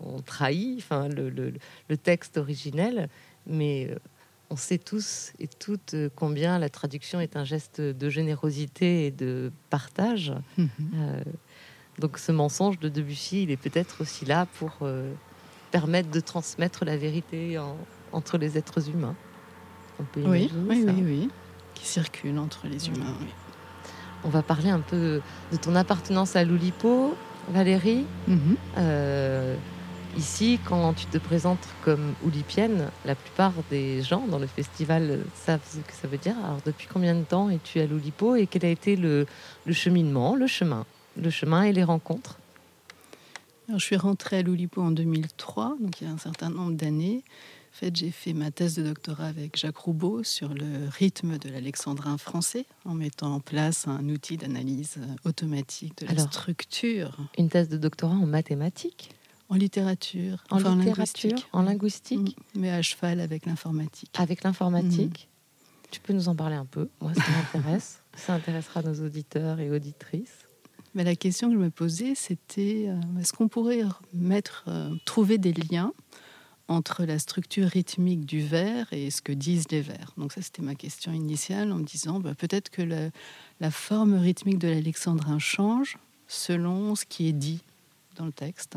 on, 0.00 0.16
on 0.16 0.20
trahit 0.20 0.78
enfin, 0.78 1.08
le, 1.08 1.30
le- 1.30 1.54
le 1.88 1.96
texte 1.96 2.36
originel, 2.38 3.08
mais 3.46 3.88
euh, 3.90 3.96
on 4.50 4.56
sait 4.56 4.78
tous 4.78 5.32
et 5.40 5.48
toutes 5.48 5.94
combien 6.14 6.58
la 6.58 6.68
traduction 6.68 7.20
est 7.20 7.36
un 7.36 7.44
geste 7.44 7.80
de 7.80 8.08
générosité 8.10 9.06
et 9.06 9.10
de 9.10 9.52
partage. 9.70 10.32
Mhm. 10.58 10.68
Euh, 10.96 11.20
donc 11.98 12.18
ce 12.18 12.30
mensonge 12.32 12.78
de 12.78 12.88
Debussy, 12.88 13.44
il 13.44 13.50
est 13.50 13.56
peut-être 13.56 14.02
aussi 14.02 14.24
là 14.24 14.46
pour 14.58 14.78
permettre 15.70 16.10
de 16.10 16.20
transmettre 16.20 16.84
la 16.84 16.96
vérité 16.96 17.58
en- 17.58 17.76
entre 18.12 18.38
les 18.38 18.56
êtres 18.58 18.88
humains. 18.88 19.16
Peut 20.12 20.22
Oui, 20.26 20.50
imaginer 20.54 20.92
oui, 20.92 21.02
oui, 21.04 21.18
oui. 21.22 21.30
Qui 21.74 21.86
circule 21.86 22.38
entre 22.38 22.66
les 22.66 22.88
humains. 22.88 23.14
oui. 23.20 23.26
On 24.24 24.28
va 24.28 24.42
parler 24.42 24.70
un 24.70 24.80
peu 24.80 25.20
de 25.52 25.56
ton 25.56 25.74
appartenance 25.76 26.34
à 26.36 26.44
l'Oulipo, 26.44 27.14
Valérie. 27.50 28.04
Mhm. 28.26 28.56
Euh, 28.78 29.54
ici, 30.16 30.58
quand 30.64 30.94
tu 30.94 31.06
te 31.06 31.18
présentes 31.18 31.64
comme 31.84 32.14
oulipienne, 32.24 32.90
la 33.04 33.14
plupart 33.14 33.52
des 33.70 34.02
gens 34.02 34.26
dans 34.26 34.38
le 34.38 34.46
festival 34.48 35.20
savent 35.34 35.60
ce 35.70 35.78
que 35.78 35.92
ça 35.92 36.08
veut 36.08 36.18
dire. 36.18 36.34
Alors, 36.44 36.58
depuis 36.64 36.88
combien 36.92 37.14
de 37.14 37.22
temps 37.22 37.50
es-tu 37.50 37.78
à 37.80 37.86
l'Oulipo 37.86 38.34
et 38.36 38.46
quel 38.46 38.64
a 38.64 38.68
été 38.68 38.96
le, 38.96 39.26
le 39.64 39.72
cheminement, 39.72 40.34
le 40.34 40.46
chemin, 40.46 40.84
le 41.20 41.30
chemin 41.30 41.62
et 41.62 41.72
les 41.72 41.84
rencontres? 41.84 42.38
Alors, 43.68 43.78
je 43.80 43.84
suis 43.84 43.96
rentrée 43.96 44.38
à 44.38 44.42
l'Oulipo 44.42 44.80
en 44.82 44.90
2003, 44.90 45.76
donc 45.80 46.00
il 46.00 46.06
y 46.06 46.10
a 46.10 46.12
un 46.12 46.18
certain 46.18 46.50
nombre 46.50 46.72
d'années. 46.72 47.22
En 47.76 47.78
fait, 47.78 47.94
j'ai 47.94 48.10
fait 48.10 48.32
ma 48.32 48.50
thèse 48.50 48.76
de 48.76 48.82
doctorat 48.84 49.26
avec 49.26 49.58
Jacques 49.58 49.76
Roubaud 49.76 50.22
sur 50.22 50.54
le 50.54 50.88
rythme 50.88 51.36
de 51.36 51.50
l'alexandrin 51.50 52.16
français, 52.16 52.64
en 52.86 52.94
mettant 52.94 53.34
en 53.34 53.40
place 53.40 53.86
un 53.86 54.08
outil 54.08 54.38
d'analyse 54.38 54.94
euh, 54.96 55.28
automatique 55.28 55.98
de 55.98 56.06
la 56.06 56.12
Alors, 56.12 56.32
structure 56.32 57.18
Une 57.36 57.50
thèse 57.50 57.68
de 57.68 57.76
doctorat 57.76 58.14
en 58.14 58.24
mathématiques, 58.24 59.10
en 59.50 59.56
littérature, 59.56 60.42
en 60.48 60.56
enfin, 60.56 60.74
littérature, 60.74 61.28
linguistique. 61.32 61.48
en 61.52 61.62
linguistique, 61.62 62.36
Mm, 62.54 62.60
mais 62.60 62.70
à 62.70 62.80
cheval 62.80 63.20
avec 63.20 63.44
l'informatique. 63.44 64.10
avec 64.18 64.42
l'informatique? 64.42 65.28
Mm. 65.30 65.86
Tu 65.90 66.00
peux 66.00 66.14
nous 66.14 66.30
en 66.30 66.34
parler 66.34 66.56
un 66.56 66.64
peu? 66.64 66.88
Moi, 67.02 67.12
ça 67.12 67.24
m'intéresse. 67.30 68.00
ça 68.16 68.32
intéressera 68.32 68.80
nos 68.80 69.04
auditeurs 69.04 69.60
et 69.60 69.70
auditrices. 69.70 70.46
Mais 70.94 71.04
la 71.04 71.14
question 71.14 71.48
que 71.48 71.54
je 71.56 71.60
me 71.60 71.68
posais, 71.68 72.14
c'était 72.14 72.86
euh, 72.88 73.20
est-ce 73.20 73.34
qu'on 73.34 73.48
pourrait 73.48 73.82
mettre, 74.14 74.64
euh, 74.68 74.94
trouver 75.04 75.36
des 75.36 75.52
liens 75.52 75.92
entre 76.68 77.04
la 77.04 77.18
structure 77.18 77.68
rythmique 77.68 78.26
du 78.26 78.40
vers 78.40 78.92
et 78.92 79.10
ce 79.10 79.22
que 79.22 79.32
disent 79.32 79.70
les 79.70 79.80
vers 79.80 80.12
Donc 80.16 80.32
ça, 80.32 80.42
c'était 80.42 80.62
ma 80.62 80.74
question 80.74 81.12
initiale 81.12 81.72
en 81.72 81.76
me 81.76 81.84
disant 81.84 82.18
bah, 82.18 82.34
peut-être 82.34 82.70
que 82.70 82.82
la, 82.82 83.70
forme 83.70 84.14
rythmique 84.14 84.58
de 84.58 84.68
l'alexandrin 84.68 85.38
change 85.38 85.98
selon 86.28 86.94
ce 86.94 87.04
qui 87.04 87.28
est 87.28 87.32
dit 87.32 87.60
dans 88.16 88.26
le 88.26 88.32
texte. 88.32 88.76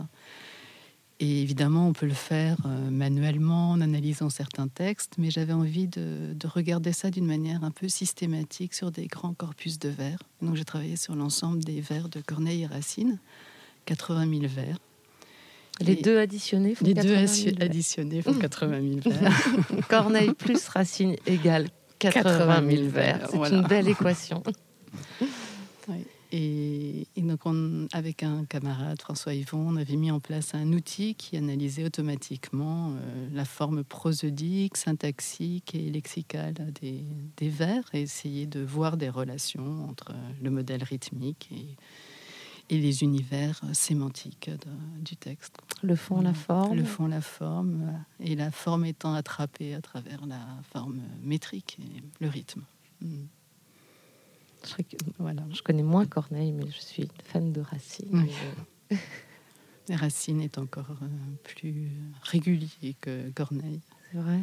Et 1.21 1.41
évidemment, 1.41 1.87
on 1.87 1.93
peut 1.93 2.05
le 2.05 2.13
faire 2.13 2.57
euh, 2.65 2.89
manuellement 2.89 3.71
en 3.71 3.81
analysant 3.81 4.29
certains 4.29 4.69
textes, 4.69 5.15
mais 5.17 5.31
j'avais 5.31 5.51
envie 5.51 5.87
de 5.87 6.47
regarder 6.47 6.93
ça 6.93 7.11
d'une 7.11 7.25
manière 7.25 7.63
un 7.63 7.71
peu 7.71 7.89
systématique 7.89 8.73
sur 8.73 8.91
des 8.91 9.07
grands 9.07 9.33
corpus 9.33 9.79
de 9.79 9.89
vers. 9.89 10.19
Donc 10.41 10.55
j'ai 10.55 10.63
travaillé 10.63 10.95
sur 10.95 11.15
l'ensemble 11.15 11.63
des 11.63 11.81
vers 11.81 12.07
de 12.07 12.21
Corneille 12.21 12.61
et 12.61 12.67
Racine, 12.67 13.19
80 13.85 14.29
000 14.29 14.41
vers. 14.47 14.77
Les 15.81 15.95
deux 15.95 16.17
additionnés 16.19 16.75
font 16.75 16.85
Les 16.85 16.93
deux 16.93 17.01
80 17.03 17.15
000 17.15 17.25
assi- 17.25 17.57
vers. 17.57 17.65
additionnés 17.69 18.21
font 18.21 18.33
80 18.33 18.81
000 18.81 18.99
vers. 19.19 19.87
Corneille 19.87 20.33
plus 20.33 20.67
Racine 20.67 21.15
égale 21.25 21.67
80 21.99 22.69
000 22.69 22.83
vers. 22.89 23.27
C'est 23.29 23.37
Voilà. 23.37 23.57
une 23.57 23.67
belle 23.67 23.87
équation. 23.87 24.43
Et, 26.31 27.07
et 27.15 27.21
donc, 27.23 27.39
on- 27.45 27.87
avec 27.91 28.21
un 28.21 28.45
camarade, 28.45 29.01
François 29.01 29.33
Yvon, 29.33 29.69
on 29.69 29.75
avait 29.77 29.95
mis 29.95 30.11
en 30.11 30.19
place 30.19 30.53
un 30.53 30.73
outil 30.73 31.15
qui 31.15 31.35
analysait 31.37 31.83
automatiquement 31.85 32.91
euh, 32.91 33.27
la 33.33 33.45
forme 33.45 33.83
prosodique, 33.83 34.77
syntaxique 34.77 35.73
et 35.73 35.89
lexicale 35.89 36.53
des, 36.79 37.01
des 37.37 37.49
vers 37.49 37.81
et 37.93 38.01
essayait 38.01 38.45
de 38.45 38.59
voir 38.59 38.95
des 38.95 39.09
relations 39.09 39.87
entre 39.89 40.13
le 40.39 40.51
modèle 40.51 40.83
rythmique 40.83 41.49
et, 41.51 41.65
et 42.69 42.77
les 42.79 43.03
univers 43.03 43.61
sémantiques 43.73 44.49
de- 44.49 45.01
du 45.03 45.15
texte. 45.17 45.57
Le 45.81 45.95
fond, 45.95 46.21
la 46.21 46.33
forme. 46.33 46.75
Le 46.77 46.83
fond, 46.83 47.07
la 47.07 47.21
forme, 47.21 47.81
euh, 48.21 48.23
et 48.25 48.35
la 48.35 48.51
forme 48.51 48.85
étant 48.85 49.13
attrapée 49.13 49.73
à 49.73 49.81
travers 49.81 50.25
la 50.25 50.39
forme 50.71 51.01
métrique 51.23 51.77
et 51.81 52.03
le 52.23 52.27
rythme. 52.29 52.63
Mm. 53.01 53.23
Je, 54.65 54.83
Voilà. 55.17 55.43
je 55.51 55.61
connais 55.61 55.83
moins 55.83 56.05
Corneille, 56.05 56.51
mais 56.51 56.69
je 56.69 56.79
suis 56.79 57.07
fan 57.23 57.51
de 57.53 57.61
Racine. 57.61 58.09
Oui. 58.11 58.31
Euh, 58.91 58.95
Racine 59.95 60.41
est 60.41 60.57
encore 60.57 60.97
euh, 61.01 61.07
plus 61.43 61.89
régulier 62.21 62.95
que 63.01 63.29
Corneille. 63.31 63.81
C'est 64.11 64.17
vrai? 64.19 64.41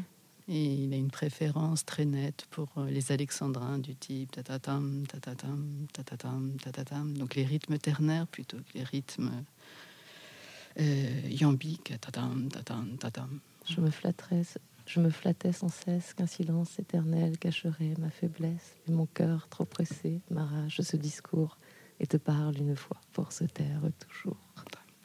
Et 0.49 0.85
il 0.85 0.93
a 0.93 0.97
une 0.97 1.11
préférence 1.11 1.85
très 1.85 2.05
nette 2.05 2.47
pour 2.51 2.69
euh, 2.77 2.89
les 2.89 3.11
alexandrins 3.11 3.79
du 3.79 3.97
type 3.97 4.31
tatatam, 4.31 5.05
tatatam, 5.07 5.87
tatatam, 5.93 6.57
tatatam. 6.63 7.17
Donc 7.19 7.35
les 7.35 7.45
rythmes 7.45 7.79
ternaires 7.79 8.29
plutôt 8.29 8.59
que 8.59 8.79
les 8.79 8.85
rythmes 8.85 9.45
euh, 10.79 11.29
iambiques. 11.31 11.93
Tatatam, 12.01 12.49
tatatam, 12.49 12.97
tatatam. 12.99 13.41
Je 13.69 13.81
me 13.81 13.91
flatterais, 13.91 14.43
je 14.87 15.01
me 15.01 15.11
flattais 15.11 15.53
sans 15.53 15.69
cesse 15.69 16.15
qu'un 16.15 16.27
silence 16.27 16.79
éternel 16.79 17.39
cacherait 17.39 17.95
ma 17.99 18.11
faiblesse, 18.11 18.77
et 18.89 18.93
mon 18.93 19.07
cœur 19.07 19.49
trop 19.49 19.65
pressé 19.65 20.21
m'arrache 20.31 20.81
ce 20.81 20.97
discours 20.97 21.59
et 21.99 22.07
te 22.07 22.17
parle 22.17 22.57
une 22.59 22.77
fois 22.77 23.01
pour 23.13 23.33
se 23.33 23.45
taire 23.45 23.81
toujours. 23.99 24.37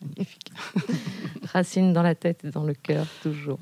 magnifique. 0.01 0.51
Racine 1.43 1.93
dans 1.93 2.03
la 2.03 2.15
tête 2.15 2.45
et 2.45 2.51
dans 2.51 2.63
le 2.63 2.73
cœur, 2.73 3.07
toujours. 3.23 3.59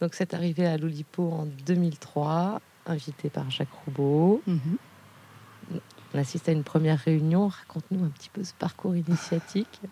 Donc, 0.00 0.14
c'est 0.14 0.34
arrivé 0.34 0.66
à 0.66 0.76
l'Oulipo 0.76 1.30
en 1.30 1.46
2003, 1.66 2.60
invité 2.86 3.30
par 3.30 3.50
Jacques 3.50 3.72
Roubaud. 3.84 4.42
Mhm. 4.46 5.80
On 6.14 6.18
assiste 6.18 6.48
à 6.48 6.52
une 6.52 6.64
première 6.64 6.98
réunion. 6.98 7.48
Raconte-nous 7.48 8.04
un 8.04 8.08
petit 8.08 8.30
peu 8.30 8.44
ce 8.44 8.54
parcours 8.54 8.96
initiatique. 8.96 9.80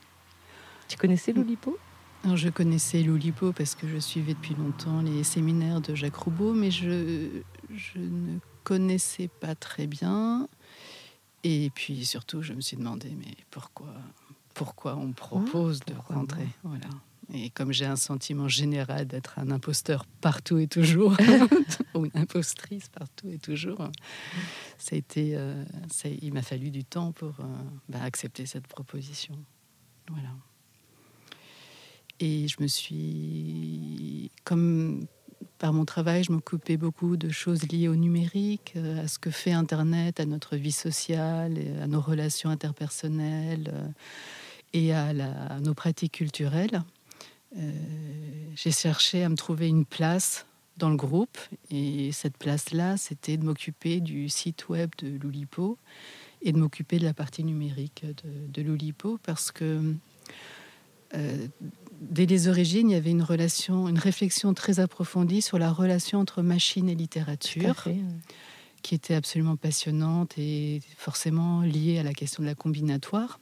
Tu 0.87 0.99
connaissais 0.99 1.33
l'Oulipo 1.33 1.79
Alors, 2.25 2.37
je 2.37 2.51
connaissais 2.51 3.03
l'Oulipo 3.03 3.53
parce 3.53 3.75
que 3.75 3.89
je 3.89 3.97
suivais 3.97 4.35
depuis 4.35 4.55
longtemps 4.55 5.01
les 5.01 5.25
séminaires 5.25 5.81
de 5.81 5.95
Jacques 5.95 6.17
Roubaud, 6.17 6.53
mais 6.53 6.71
je, 6.71 7.41
je 7.75 7.99
ne 7.99 8.39
connaissais 8.65 9.29
pas 9.41 9.55
très 9.55 9.87
bien. 9.87 10.47
Et 11.43 11.71
puis 11.75 12.05
surtout, 12.05 12.43
je 12.43 12.53
me 12.53 12.61
suis 12.61 12.77
demandé, 12.77 13.17
mais 13.19 13.35
pourquoi, 13.51 13.95
pourquoi 14.53 14.97
on 14.97 15.13
propose 15.13 15.81
de 15.81 15.95
pourquoi 15.95 16.17
rentrer? 16.17 16.49
voilà. 16.63 16.87
Et 17.33 17.51
comme 17.51 17.73
j'ai 17.73 17.87
un 17.87 17.97
sentiment 17.97 18.49
général 18.49 19.07
d'être 19.07 19.39
un 19.39 19.51
imposteur 19.51 20.05
partout 20.21 20.59
et 20.59 20.67
toujours, 20.67 21.17
ou 21.95 22.05
une 22.05 22.11
impostrice 22.15 22.89
partout 22.89 23.29
et 23.31 23.39
toujours, 23.39 23.89
ça 24.79 24.95
a 24.95 24.99
été, 24.99 25.37
euh, 25.37 25.65
ça- 25.91 26.09
il 26.09 26.33
m'a 26.35 26.43
fallu 26.43 26.71
du 26.71 26.85
temps 26.85 27.13
pour 27.13 27.41
euh, 27.41 27.45
bah, 27.89 28.03
accepter 28.03 28.47
cette 28.47 28.67
proposition. 28.67 29.35
Voilà. 30.11 30.29
Et 32.21 32.47
je 32.47 32.57
me 32.61 32.67
suis, 32.69 34.31
comme 34.45 35.07
par 35.59 35.73
mon 35.73 35.85
travail, 35.85 36.25
je 36.25 36.33
m'occupais 36.33 36.77
beaucoup 36.77 37.17
de 37.17 37.29
choses 37.31 37.63
liées 37.69 37.89
au 37.89 37.97
numérique, 37.97 38.75
euh, 38.77 39.03
à 39.05 39.09
ce 39.09 39.19
que 39.19 39.31
fait 39.31 39.53
Internet, 39.53 40.21
à 40.21 40.27
notre 40.27 40.57
vie 40.57 40.73
sociale, 40.73 41.59
à 41.83 41.87
nos 41.87 42.01
relations 42.01 42.51
interpersonnelles 42.51 43.93
et 44.75 44.93
à, 44.93 45.13
la- 45.13 45.47
à 45.47 45.61
nos 45.61 45.75
pratiques 45.75 46.13
culturelles. 46.13 46.83
Euh, 47.57 47.71
J'ai 48.55 48.71
cherché 48.71 49.25
à 49.25 49.29
me 49.29 49.37
trouver 49.37 49.69
une 49.69 49.85
place 49.85 50.47
dans 50.77 50.91
le 50.91 50.97
groupe 50.97 51.39
et 51.71 52.11
cette 52.13 52.37
place-là, 52.37 52.97
c'était 52.97 53.37
de 53.37 53.45
m'occuper 53.45 54.01
du 54.01 54.29
site 54.29 54.69
web 54.69 54.91
de 54.99 55.17
l'Oulipo 55.19 55.79
et 56.43 56.53
de 56.53 56.59
m'occuper 56.59 56.99
de 56.99 57.05
la 57.05 57.15
partie 57.15 57.45
numérique 57.45 58.05
de, 58.05 58.49
de 58.49 58.63
l'Oulipo 58.63 59.19
parce 59.23 59.53
que 59.53 59.95
euh, 61.15 61.47
dès 62.01 62.27
les 62.27 62.49
origines, 62.49 62.91
il 62.91 62.95
y 62.95 62.97
avait 62.97 63.11
une 63.11 63.23
relation, 63.23 63.89
une 63.89 63.99
réflexion 63.99 64.53
très 64.53 64.81
approfondie 64.81 65.43
sur 65.43 65.59
la 65.59 65.71
relation 65.73 66.19
entre 66.19 66.43
machine 66.43 66.89
et 66.89 66.95
littérature, 66.95 67.85
qui 68.83 68.95
était 68.95 69.15
absolument 69.15 69.57
passionnante 69.57 70.37
et 70.39 70.83
forcément 70.97 71.63
liée 71.63 71.99
à 71.99 72.03
la 72.03 72.13
question 72.13 72.43
de 72.43 72.49
la 72.49 72.55
combinatoire. 72.55 73.41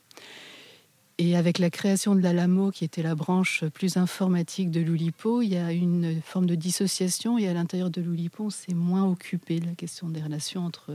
Et 1.19 1.37
avec 1.37 1.59
la 1.59 1.71
création 1.71 2.15
de 2.15 2.21
l'Alamo, 2.21 2.71
qui 2.71 2.85
était 2.85 3.03
la 3.03 3.15
branche 3.15 3.65
plus 3.67 3.97
informatique 3.97 4.71
de 4.71 4.81
l'Oulipo, 4.81 5.43
il 5.43 5.51
y 5.51 5.57
a 5.57 5.73
une 5.73 6.21
forme 6.23 6.47
de 6.47 6.55
dissociation 6.55 7.39
et 7.39 7.49
à 7.49 7.53
l'intérieur 7.53 7.91
de 7.91 8.01
l'Oulipo, 8.01 8.45
on 8.45 8.51
s'est 8.51 8.75
moins 8.75 9.05
occupé 9.05 9.61
de 9.61 9.67
la 9.67 9.75
question 9.75 10.09
des 10.09 10.23
relations 10.23 10.65
entre 10.65 10.93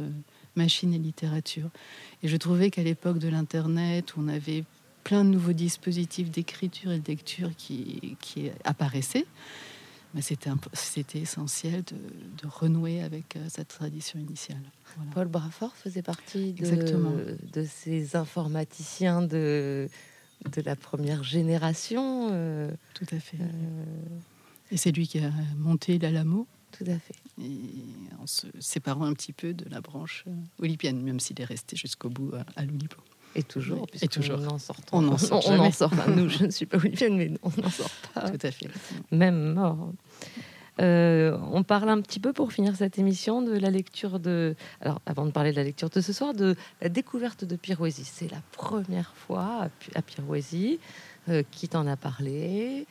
machine 0.56 0.94
et 0.94 0.98
littérature. 0.98 1.70
Et 2.24 2.28
je 2.28 2.36
trouvais 2.36 2.72
qu'à 2.72 2.84
l'époque 2.84 3.20
de 3.20 3.30
l'Internet, 3.30 4.16
on 4.18 4.28
avait 4.28 4.64
plein 5.04 5.24
de 5.24 5.30
nouveaux 5.30 5.54
dispositifs 5.54 6.32
d'écriture 6.32 6.92
et 6.92 7.00
de 7.00 7.08
lecture 7.08 7.52
qui, 7.56 8.18
apparaissaient, 8.66 9.26
c'était, 10.22 11.20
essentiel 11.20 11.84
de, 11.84 11.96
de 11.96 12.48
renouer 12.48 13.02
avec 13.02 13.36
euh, 13.36 13.46
cette 13.50 13.68
tradition 13.68 14.20
initiale. 14.20 14.62
Voilà. 14.96 15.12
Paul 15.12 15.28
Brafort 15.28 15.76
faisait 15.76 16.02
partie 16.02 16.54
de, 16.54 17.66
ces 17.66 18.16
informaticiens 18.16 19.22
de, 19.22 19.90
de 20.52 20.62
la 20.62 20.76
première 20.76 21.24
génération. 21.24 22.30
euh, 22.32 22.72
Tout 22.94 23.06
à 23.12 23.20
fait. 23.20 23.38
euh, 23.42 23.84
Et 24.72 24.78
c'est 24.78 24.92
lui 24.92 25.08
qui 25.08 25.20
a 25.20 25.32
monté 25.58 26.00
l'Alamo, 26.00 26.48
tout 26.72 26.86
à 26.88 26.98
fait. 26.98 27.16
et 27.42 27.60
en 28.20 28.28
se 28.28 28.48
séparant 28.60 29.06
un 29.06 29.14
petit 29.14 29.34
peu 29.34 29.54
de 29.54 29.70
la 29.70 29.82
branche 29.82 30.24
euh, 30.28 30.32
olympienne, 30.64 31.02
même 31.02 31.20
s'il 31.20 31.40
est 31.42 31.46
resté 31.46 31.76
jusqu'au 31.76 32.10
bout 32.10 32.34
à, 32.34 32.46
à 32.60 32.66
l'Oulipo. 32.66 32.98
Et 33.36 33.44
toujours, 33.44 33.82
Oui, 33.94 34.00
et 34.02 34.08
toujours. 34.08 34.40
en 34.52 34.58
sort. 34.58 34.78
On 34.92 35.02
n'en 35.02 35.18
sort 35.18 35.44
on, 35.48 35.54
en 35.54 35.58
jamais. 35.58 35.72
sort. 35.72 35.92
Enfin, 35.94 36.10
nous, 36.12 36.30
je 36.30 36.46
ne 36.46 36.50
suis 36.50 36.66
pas 36.66 36.78
olympienne, 36.78 37.18
mais 37.18 37.32
on 37.44 37.50
n'en 37.62 37.70
sort 37.70 37.90
pas. 38.14 38.30
Tout 38.30 38.40
à 38.42 38.52
fait. 38.52 38.68
Même 39.12 39.54
mort. 39.54 39.92
Euh, 40.80 41.38
on 41.52 41.64
parle 41.64 41.90
un 41.90 42.02
petit 42.02 42.20
peu 42.20 42.34
pour 42.34 42.52
finir 42.54 42.76
cette 42.76 43.00
émission 43.00 43.42
de 43.42 43.58
la 43.58 43.70
lecture 43.72 44.20
de. 44.20 44.56
Alors, 44.82 45.02
avant 45.06 45.26
de 45.26 45.32
parler 45.32 45.52
de 45.52 45.56
la 45.58 45.64
lecture 45.64 45.90
de 45.90 46.02
ce 46.02 46.14
soir, 46.14 46.34
de 46.34 46.56
la 46.82 46.90
découverte 46.90 47.46
de 47.46 47.56
Pirouésie. 47.56 48.06
C'est 48.06 48.32
la 48.32 48.42
première 48.52 49.14
fois 49.16 49.70
à 49.96 50.02
Pirouésie. 50.02 50.80
Euh, 51.30 51.44
qui 51.52 51.68
t'en 51.68 51.86
a 51.88 51.98
parlé 51.98 52.88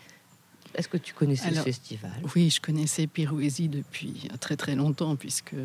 Est-ce 0.77 0.89
que 0.89 0.99
tu 0.99 1.15
connaissais 1.15 1.47
Alors, 1.47 1.61
ce 1.61 1.71
festival? 1.71 2.13
Oui, 2.35 2.51
je 2.51 2.61
connaissais 2.61 3.07
Pirouésie 3.07 3.69
depuis 3.69 4.29
très 4.41 4.57
très 4.57 4.75
longtemps, 4.75 5.17
puisque 5.17 5.57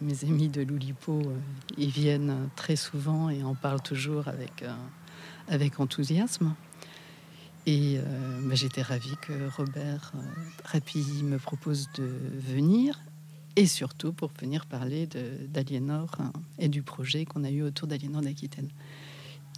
mes 0.00 0.24
amis 0.24 0.48
de 0.48 0.62
l'Oulipo 0.62 1.20
euh, 1.20 1.36
y 1.76 1.86
viennent 1.86 2.48
très 2.56 2.74
souvent 2.74 3.30
et 3.30 3.44
en 3.44 3.54
parlent 3.54 3.82
toujours 3.82 4.26
avec, 4.26 4.62
euh, 4.62 4.74
avec 5.46 5.78
enthousiasme. 5.78 6.54
Et 7.66 7.98
euh, 7.98 8.40
bah, 8.48 8.56
j'étais 8.56 8.82
ravie 8.82 9.14
que 9.22 9.48
Robert 9.56 10.12
euh, 10.14 10.18
Rapilly 10.64 11.22
me 11.22 11.38
propose 11.38 11.88
de 11.96 12.10
venir, 12.52 12.98
et 13.56 13.66
surtout 13.66 14.12
pour 14.12 14.32
venir 14.40 14.66
parler 14.66 15.08
d'Aliénor 15.48 16.10
hein, 16.18 16.32
et 16.58 16.68
du 16.68 16.82
projet 16.82 17.24
qu'on 17.26 17.44
a 17.44 17.50
eu 17.50 17.62
autour 17.62 17.86
d'Aliénor 17.86 18.22
d'Aquitaine. 18.22 18.70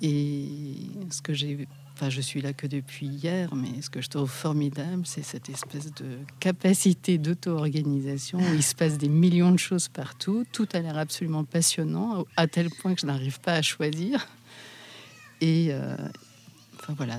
Et 0.02 0.88
ce 1.10 1.22
que 1.22 1.34
j'ai 1.34 1.68
Enfin, 2.00 2.08
je 2.08 2.22
suis 2.22 2.40
là 2.40 2.54
que 2.54 2.66
depuis 2.66 3.08
hier, 3.08 3.54
mais 3.54 3.82
ce 3.82 3.90
que 3.90 4.00
je 4.00 4.08
trouve 4.08 4.30
formidable, 4.30 5.02
c'est 5.04 5.22
cette 5.22 5.50
espèce 5.50 5.92
de 5.92 6.16
capacité 6.38 7.18
d'auto-organisation 7.18 8.38
il 8.54 8.62
se 8.62 8.74
passe 8.74 8.96
des 8.96 9.10
millions 9.10 9.52
de 9.52 9.58
choses 9.58 9.88
partout. 9.88 10.46
Tout 10.50 10.66
a 10.72 10.80
l'air 10.80 10.96
absolument 10.96 11.44
passionnant, 11.44 12.24
à 12.38 12.46
tel 12.46 12.70
point 12.70 12.94
que 12.94 13.02
je 13.02 13.06
n'arrive 13.06 13.38
pas 13.40 13.52
à 13.52 13.60
choisir. 13.60 14.26
Et 15.42 15.68
euh, 15.72 15.94
enfin 16.90 17.04
voilà, 17.04 17.18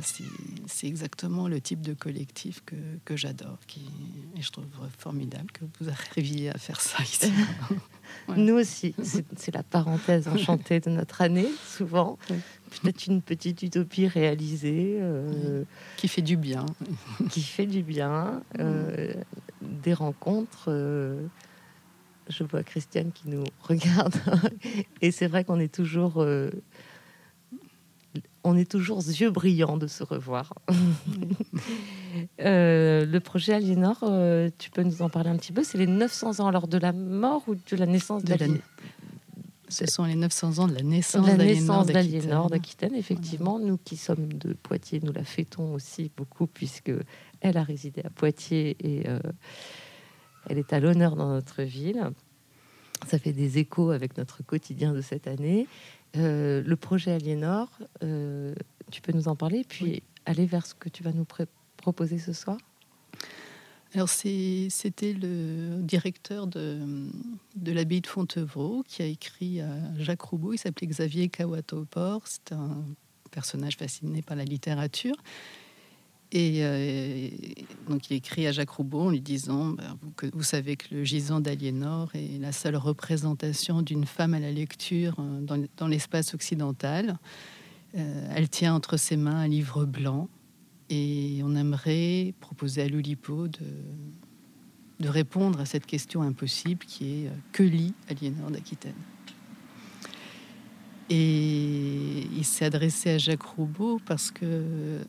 c'est 0.68 0.88
exactement 0.88 1.48
le 1.48 1.62
type 1.62 1.82
de 1.82 1.94
collectif 1.94 2.62
que, 2.66 2.76
que 3.06 3.16
j'adore. 3.16 3.58
Qui, 3.68 3.90
et 4.36 4.42
je 4.42 4.52
trouve 4.52 4.66
formidable 4.98 5.52
que 5.52 5.66
vous 5.80 5.90
arriviez 5.90 6.50
à 6.50 6.58
faire 6.58 6.82
ça 6.82 7.02
ici. 7.04 7.32
Nous 8.36 8.56
aussi, 8.56 8.94
c'est 9.36 9.54
la 9.54 9.64
parenthèse 9.64 10.28
enchantée 10.28 10.80
de 10.80 10.90
notre 10.90 11.22
année, 11.22 11.48
souvent. 11.66 12.18
Peut-être 12.28 13.08
une 13.08 13.22
petite 13.22 13.62
utopie 13.64 14.08
réalisée 14.08 14.98
euh, 15.00 15.64
qui 15.98 16.08
fait 16.08 16.22
du 16.22 16.38
bien. 16.38 16.66
qui 17.30 17.42
fait 17.42 17.66
du 17.66 17.84
bien, 17.84 18.42
euh, 18.60 19.14
des 19.62 19.94
rencontres. 19.94 20.66
euh, 20.68 21.26
je 22.30 22.44
vois 22.44 22.64
Christiane 22.64 23.12
qui 23.12 23.28
nous 23.28 23.44
regarde, 23.62 24.16
et 25.02 25.12
c'est 25.12 25.28
vrai 25.28 25.44
qu'on 25.44 25.60
est 25.60 25.74
toujours, 25.74 26.26
on 28.44 28.58
est 28.58 28.70
toujours 28.70 28.98
yeux 29.00 29.30
brillants 29.30 29.78
de 29.78 29.88
se 29.88 30.04
revoir. 30.04 30.54
Euh, 32.42 33.06
le 33.06 33.20
projet 33.22 33.54
Aliénor, 33.54 34.00
euh, 34.04 34.50
tu 34.58 34.70
peux 34.70 34.84
nous 34.84 35.02
en 35.02 35.10
parler 35.10 35.30
un 35.30 35.38
petit 35.38 35.54
peu? 35.54 35.64
C'est 35.64 35.78
les 35.78 35.88
900 35.88 36.42
ans 36.42 36.48
alors 36.48 36.68
de 36.68 36.78
la 36.78 36.92
mort 36.92 37.44
ou 37.48 37.56
de 37.56 37.76
la 37.78 37.86
naissance 37.86 38.26
d'Aliénor 38.26 38.60
Ce 39.70 39.86
sont 39.86 40.04
les 40.04 40.16
900 40.16 40.60
ans 40.60 40.68
de 40.68 40.74
la 40.74 40.82
naissance 40.82 41.26
d'Aquitaine. 41.26 41.94
d'Aliénor 41.94 42.50
d'Aquitaine, 42.50 42.96
effectivement. 42.96 43.60
Nous 43.60 43.78
qui 43.78 43.96
sommes 43.96 44.34
de 44.34 44.52
Poitiers, 44.52 45.00
nous 45.02 45.14
la 45.14 45.24
fêtons 45.24 45.74
aussi 45.74 46.12
beaucoup 46.18 46.48
puisque 46.48 46.92
elle 47.40 47.56
a 47.56 47.64
résidé 47.64 48.02
à 48.04 48.10
Poitiers 48.10 48.76
et 48.82 49.08
euh, 49.08 49.20
elle 50.50 50.58
est 50.58 50.74
à 50.74 50.82
l'honneur 50.82 51.16
dans 51.16 51.30
notre 51.30 51.64
ville. 51.64 52.12
Ça 53.08 53.20
fait 53.20 53.34
des 53.34 53.58
échos 53.58 53.92
avec 53.92 54.18
notre 54.18 54.44
quotidien 54.44 54.94
de 54.94 55.02
cette 55.02 55.28
année. 55.28 55.68
Euh, 56.18 56.62
le 56.66 56.76
projet 56.76 57.12
Aliénor, 57.12 57.70
euh, 58.04 58.54
tu 58.92 59.02
peux 59.02 59.14
nous 59.14 59.28
en 59.28 59.36
parler, 59.36 59.64
puis 59.68 60.04
aller 60.26 60.46
vers 60.46 60.66
ce 60.66 60.76
que 60.76 60.90
tu 60.90 61.04
vas 61.04 61.14
nous 61.14 61.26
proposer 61.78 62.20
ce 62.20 62.34
soir? 62.34 62.58
Alors 63.94 64.08
c'était 64.08 65.12
le 65.12 65.82
directeur 65.82 66.48
de, 66.48 66.80
de 67.56 67.72
l'abbaye 67.74 68.00
de 68.00 68.08
Fontevraud 68.08 68.84
qui 68.88 69.02
a 69.02 69.06
écrit 69.06 69.60
à 69.60 69.68
Jacques 69.98 70.22
Roubaud. 70.22 70.54
Il 70.54 70.58
s'appelait 70.58 70.88
Xavier 70.88 71.28
Kawatopor. 71.28 72.22
C'est 72.26 72.54
un 72.54 72.86
personnage 73.32 73.76
fasciné 73.76 74.22
par 74.22 74.38
la 74.38 74.46
littérature. 74.46 75.16
Et 76.34 76.60
euh, 76.62 77.28
donc 77.90 78.10
il 78.10 78.16
écrit 78.16 78.48
à 78.48 78.54
Jacques 78.54 78.70
Roubaud 78.70 79.02
en 79.02 79.10
lui 79.10 79.20
disant 79.20 79.72
ben, 79.72 79.98
vous, 80.02 80.30
vous 80.34 80.44
savez 80.44 80.78
que 80.78 80.96
le 80.96 81.04
gisant 81.04 81.42
d'Aliénor 81.42 82.10
est 82.14 82.40
la 82.40 82.54
seule 82.54 82.78
représentation 82.78 83.82
d'une 83.82 84.06
femme 84.06 84.34
à 84.34 84.40
la 84.40 84.52
lecture 84.52 85.16
euh, 85.20 85.42
dans, 85.78 85.88
l'espace 85.88 86.34
occidental. 86.34 87.18
Euh, 87.98 88.34
elle 88.34 88.48
tient 88.48 88.74
entre 88.74 88.96
ses 88.96 89.18
mains 89.18 89.42
un 89.42 89.48
livre 89.50 89.84
blanc 89.84 90.30
et 90.90 91.42
on 91.44 91.54
aimerait 91.56 92.34
proposer 92.40 92.84
à 92.84 92.88
l'Oulipo 92.88 93.50
de, 93.50 95.10
répondre 95.10 95.60
à 95.60 95.66
cette 95.66 95.86
question 95.86 96.22
impossible 96.22 96.86
qui 96.86 97.26
est 97.26 97.32
que 97.52 97.64
lit 97.64 97.94
Aliénor 98.08 98.52
d'Aquitaine? 98.52 98.94
Et 101.10 102.28
il 102.38 102.46
s'est 102.46 102.64
adressé 102.64 103.10
à 103.10 103.18
Jacques 103.18 103.44
Roubaud 103.44 104.00
parce 104.06 104.32
que 104.32 105.02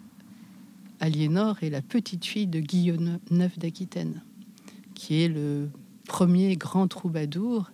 Aliénor 1.02 1.64
est 1.64 1.70
la 1.70 1.82
petite 1.82 2.24
fille 2.24 2.46
de 2.46 2.60
Guillaume 2.60 3.18
IX 3.28 3.58
d'Aquitaine, 3.58 4.22
qui 4.94 5.20
est 5.20 5.28
le 5.28 5.68
premier 6.06 6.56
grand 6.56 6.86
troubadour 6.86 7.72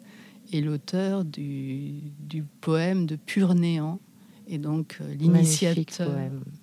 et 0.51 0.63
l'auteur 0.63 1.27
du, 1.27 1.93
du 2.21 2.43
poème 2.43 3.05
de 3.05 3.17
Pur 3.17 3.55
Néant, 3.55 4.01
et 4.47 4.57
donc 4.57 4.97
euh, 5.03 5.15
l'initiateur, 5.15 6.11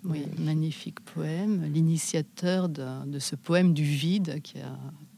oui, 0.06 0.23
Magnifique. 0.39 1.01
poème, 1.01 1.71
l'initiateur 1.71 2.67
de, 2.67 3.06
de 3.06 3.19
ce 3.19 3.36
poème 3.36 3.75
du 3.75 3.84
vide 3.84 4.41
qui 4.41 4.58
a 4.58 4.75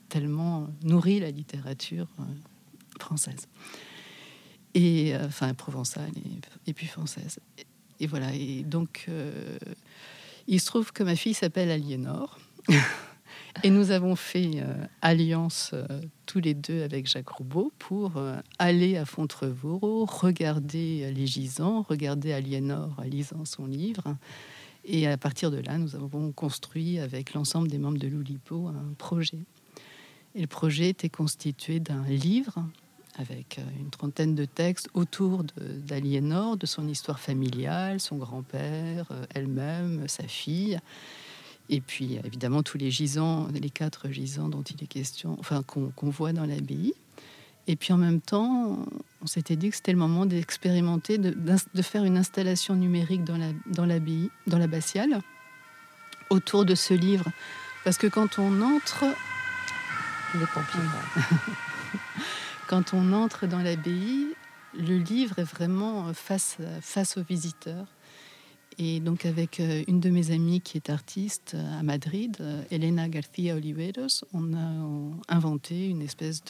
tellement 0.10 0.68
nourri 0.84 1.22
la 1.22 1.32
littérature 1.32 2.10
euh, 2.20 2.24
française, 3.00 3.48
et 4.74 5.16
euh, 5.16 5.28
enfin 5.28 5.54
provençale 5.54 6.12
et, 6.18 6.70
et 6.70 6.74
puis 6.74 6.88
française. 6.88 7.40
Et, 7.58 7.66
et 8.02 8.08
voilà. 8.08 8.34
Et 8.36 8.64
donc, 8.64 9.06
euh, 9.08 9.58
il 10.48 10.60
se 10.60 10.66
trouve 10.66 10.92
que 10.92 11.04
ma 11.04 11.16
fille 11.16 11.34
s'appelle 11.34 11.70
Aliénor. 11.70 12.40
Et 13.64 13.72
nous 13.72 13.90
avons 13.90 14.16
fait 14.16 14.52
euh, 14.56 14.86
alliance 15.02 15.72
euh, 15.74 15.88
tous 16.28 16.40
les 16.40 16.54
deux 16.54 16.84
avec 16.84 17.08
Jacques 17.08 17.30
Roubaud 17.30 17.72
pour 17.80 18.18
euh, 18.18 18.36
aller 18.60 18.98
à 18.98 19.06
Fontevraud, 19.06 20.06
regarder 20.06 21.12
les 21.12 21.26
gisants, 21.26 21.82
regarder 21.82 22.34
Aliénor 22.34 23.02
lisant 23.06 23.46
son 23.46 23.66
livre. 23.66 24.16
Et 24.86 25.08
à 25.08 25.18
partir 25.18 25.50
de 25.50 25.58
là, 25.58 25.78
nous 25.78 25.96
avons 25.96 26.32
construit 26.32 27.00
avec 27.00 27.34
l'ensemble 27.34 27.68
des 27.68 27.80
membres 27.80 27.98
de 27.98 28.08
l'Oulipo 28.08 28.68
un 28.68 28.94
projet. 28.98 29.40
Et 30.36 30.42
le 30.42 30.48
projet 30.48 30.90
était 30.90 31.10
constitué 31.10 31.80
d'un 31.80 32.04
livre 32.04 32.64
avec 33.18 33.60
euh, 33.60 33.64
une 33.80 33.90
trentaine 33.90 34.36
de 34.36 34.46
textes 34.46 34.90
autour 34.94 35.44
d'Aliénor, 35.44 36.58
de, 36.58 36.66
son 36.66 36.88
histoire 36.88 37.20
familiale, 37.20 38.00
son 38.00 38.18
grand-père, 38.18 39.08
euh, 39.12 39.26
elle-même, 39.34 40.08
sa 40.08 40.24
fille. 40.24 40.80
Et 41.70 41.82
puis, 41.82 42.20
évidemment, 42.24 42.64
tous 42.64 42.78
les 42.78 42.92
gisants, 42.92 43.48
les 43.54 43.70
quatre 43.70 44.10
gisants 44.10 44.50
dont 44.50 44.62
il 44.62 44.82
est 44.82 44.88
question, 44.88 45.36
enfin, 45.40 45.64
qu'on 45.64 46.10
voit 46.10 46.32
dans 46.32 46.46
l'abbaye. 46.46 46.94
Et 47.68 47.76
puis, 47.76 47.92
en 47.92 47.98
même 47.98 48.22
temps, 48.22 48.86
on 49.22 49.28
s'était 49.28 49.58
dit 49.58 49.70
que 49.70 49.76
c'était 49.76 49.92
le 49.92 49.98
moment 49.98 50.26
d'expérimenter, 50.26 51.18
de, 51.18 51.82
faire 51.82 52.06
une 52.06 52.18
installation 52.18 52.76
numérique 52.76 53.26
dans 53.26 53.86
l'abbaye, 53.86 54.30
dans 54.48 54.58
l'abbatiale, 54.58 55.20
autour 56.30 56.64
de 56.64 56.76
ce 56.76 56.94
livre. 56.94 57.26
Parce 57.84 57.98
que 57.98 58.08
quand 58.08 58.40
on 58.40 58.62
entre, 58.62 59.04
Les 60.34 60.46
pompiers. 60.46 60.80
quand 62.68 62.94
on 62.94 63.14
entre 63.14 63.48
dans 63.48 63.60
l'abbaye, 63.60 64.28
le 64.74 64.98
livre 64.98 65.40
est 65.40 65.44
vraiment 65.44 66.14
face, 66.14 66.58
face 66.82 67.18
aux 67.18 67.24
visiteurs. 67.24 67.88
Et 68.80 69.00
donc 69.00 69.26
avec 69.26 69.60
euh, 69.60 69.84
une 69.88 70.00
de 70.00 70.12
mes 70.12 70.30
amies 70.30 70.62
qui 70.62 70.78
est 70.78 70.92
artiste 70.92 71.54
euh, 71.56 71.80
à 71.80 71.82
Madrid, 71.82 72.38
euh, 72.42 72.62
Elena 72.70 73.10
García 73.10 73.56
Oliveros, 73.56 74.24
on 74.34 74.54
a 74.54 74.58
euh, 74.58 75.10
inventé 75.30 75.88
une 75.88 76.04
espèce 76.04 76.44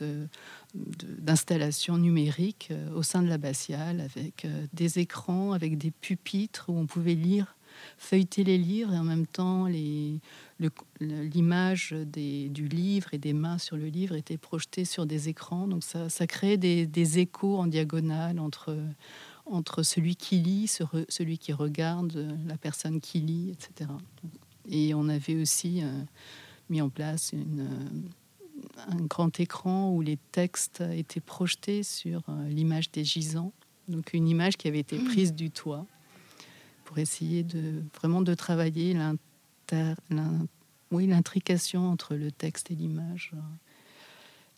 d'installation 0.74 1.98
numérique 1.98 2.68
euh, 2.72 2.94
au 2.94 3.02
sein 3.02 3.22
de 3.22 3.30
l'abbatiale 3.30 4.02
avec 4.02 4.44
euh, 4.44 4.68
des 4.74 5.00
écrans, 5.00 5.54
avec 5.54 5.78
des 5.78 5.92
pupitres 5.92 6.66
où 6.68 6.78
on 6.78 6.86
pouvait 6.86 7.16
lire, 7.16 7.56
feuilleter 7.98 8.44
les 8.44 8.58
livres 8.58 8.94
et 8.94 8.98
en 8.98 9.04
même 9.04 9.28
temps 9.28 9.68
le- 9.68 10.20
l'image 11.00 11.94
du 11.94 12.68
livre 12.68 13.14
et 13.14 13.18
des 13.18 13.34
mains 13.34 13.58
sur 13.58 13.78
le 13.78 13.88
livre 13.88 14.16
était 14.16 14.38
projetée 14.38 14.86
sur 14.86 15.06
des 15.06 15.30
écrans. 15.30 15.68
Donc 15.68 15.84
ça, 15.84 16.10
ça 16.10 16.26
créait 16.28 16.58
des, 16.58 16.88
des 16.88 17.20
échos 17.20 17.58
en 17.58 17.68
diagonale 17.68 18.40
entre, 18.40 18.76
entre 19.46 19.84
celui 19.84 20.16
qui 20.16 20.38
lit, 20.38 20.68
celui 21.10 21.38
qui 21.38 21.54
regarde, 21.54 22.38
la 22.48 22.58
personne 22.58 23.00
qui 23.00 23.20
lit, 23.20 23.52
etc. 23.52 23.90
Et 24.70 24.94
on 24.94 25.08
avait 25.08 25.36
aussi 25.36 25.82
euh, 25.84 25.92
mis 26.70 26.82
en 26.82 26.90
place 26.90 27.32
une, 27.34 27.62
euh, 27.62 28.90
un 28.90 29.02
grand 29.06 29.40
écran 29.40 29.92
où 29.94 30.02
les 30.02 30.18
textes 30.32 30.84
étaient 30.94 31.22
projetés 31.22 31.84
sur 31.84 32.22
euh, 32.28 32.50
l'image 32.50 32.92
des 32.92 33.06
gisants. 33.06 33.54
Donc 33.88 34.12
une 34.14 34.28
image 34.28 34.58
qui 34.58 34.68
avait 34.68 34.80
été 34.80 34.98
prise 34.98 35.34
du 35.34 35.50
toit 35.52 35.86
pour 36.88 37.00
essayer 37.00 37.44
de 37.44 37.84
vraiment 37.94 38.22
de 38.22 38.34
travailler 38.34 38.94
l'inter- 38.94 40.00
l'in- 40.10 40.48
oui, 40.90 41.06
l'intrication 41.06 41.92
entre 41.92 42.16
le 42.16 42.32
texte 42.32 42.72
et 42.72 42.76
l'image 42.76 43.32
euh, 43.34 43.40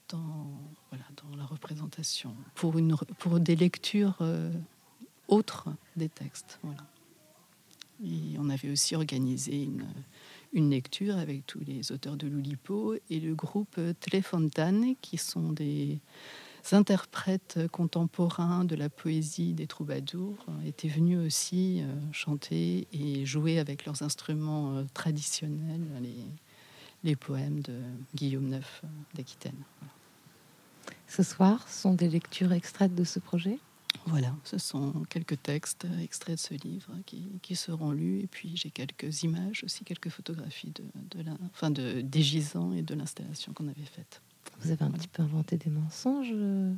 dans, 0.10 1.36
la 1.36 1.46
représentation, 1.46 2.36
pour, 2.54 2.78
une, 2.78 2.96
des 3.40 3.56
lectures 3.56 4.18
euh, 4.22 4.52
autres 5.28 5.70
des 5.96 6.10
textes. 6.10 6.60
Voilà. 6.62 6.86
Et 8.04 8.38
on 8.38 8.50
avait 8.50 8.70
aussi 8.70 8.96
organisé 8.96 9.68
une, 10.54 10.70
lecture 10.70 11.18
avec 11.18 11.48
tous 11.48 11.62
les 11.66 11.92
auteurs 11.92 12.16
de 12.16 12.28
l'Oulipo 12.28 12.96
et 13.10 13.20
le 13.20 13.34
groupe 13.34 13.76
euh, 13.80 13.94
Telefontane, 14.00 14.96
qui 15.02 15.18
sont 15.18 15.52
des 15.52 16.00
interprètes 16.72 17.60
contemporains 17.72 18.66
de 18.66 18.76
la 18.76 18.90
poésie 18.90 19.54
des 19.54 19.68
troubadours, 19.68 20.38
étaient 20.66 20.88
venus 20.88 21.20
aussi 21.20 21.82
euh, 21.82 21.86
chanter 22.12 22.88
et 22.94 23.26
jouer 23.26 23.60
avec 23.60 23.86
leurs 23.86 24.02
instruments 24.02 24.76
euh, 24.76 24.84
traditionnels 24.94 25.86
les, 26.02 26.26
les 27.04 27.16
poèmes 27.16 27.62
de 27.62 27.80
Guillaume 28.16 28.54
IX 28.54 28.66
euh, 28.84 28.88
d'Aquitaine. 29.16 29.64
Ce 31.08 31.24
soir, 31.24 31.68
ce 31.68 31.82
sont 31.82 31.94
des 31.94 32.08
lectures 32.08 32.54
extraites 32.54 32.94
de 32.94 33.04
ce 33.04 33.20
projet? 33.20 33.58
Voilà, 34.06 34.34
ce 34.44 34.58
sont 34.58 34.94
quelques 35.10 35.42
textes 35.42 35.88
extraits 36.02 36.36
de 36.36 36.40
ce 36.40 36.68
livre 36.68 36.92
qui, 37.06 37.28
qui 37.42 37.56
seront 37.56 37.92
lus. 37.92 38.20
Et 38.20 38.28
puis 38.28 38.56
j'ai 38.56 38.70
quelques 38.70 39.24
images, 39.24 39.64
aussi 39.64 39.84
quelques 39.84 40.10
photographies 40.10 40.72
de, 40.72 40.84
de 41.18 41.24
la, 41.24 41.32
enfin 41.52 41.72
de, 41.72 42.02
des 42.02 42.22
gisants 42.22 42.74
et 42.74 42.82
de 42.82 42.94
l'installation 42.94 43.54
qu'on 43.54 43.68
avait 43.68 43.82
faite. 43.86 44.22
Vous 44.62 44.72
avez 44.72 44.84
un 44.84 44.92
petit 44.92 45.08
peu 45.08 45.24
inventé 45.24 45.58
des 45.58 45.70
mensonges 45.70 46.32
euh, 46.34 46.74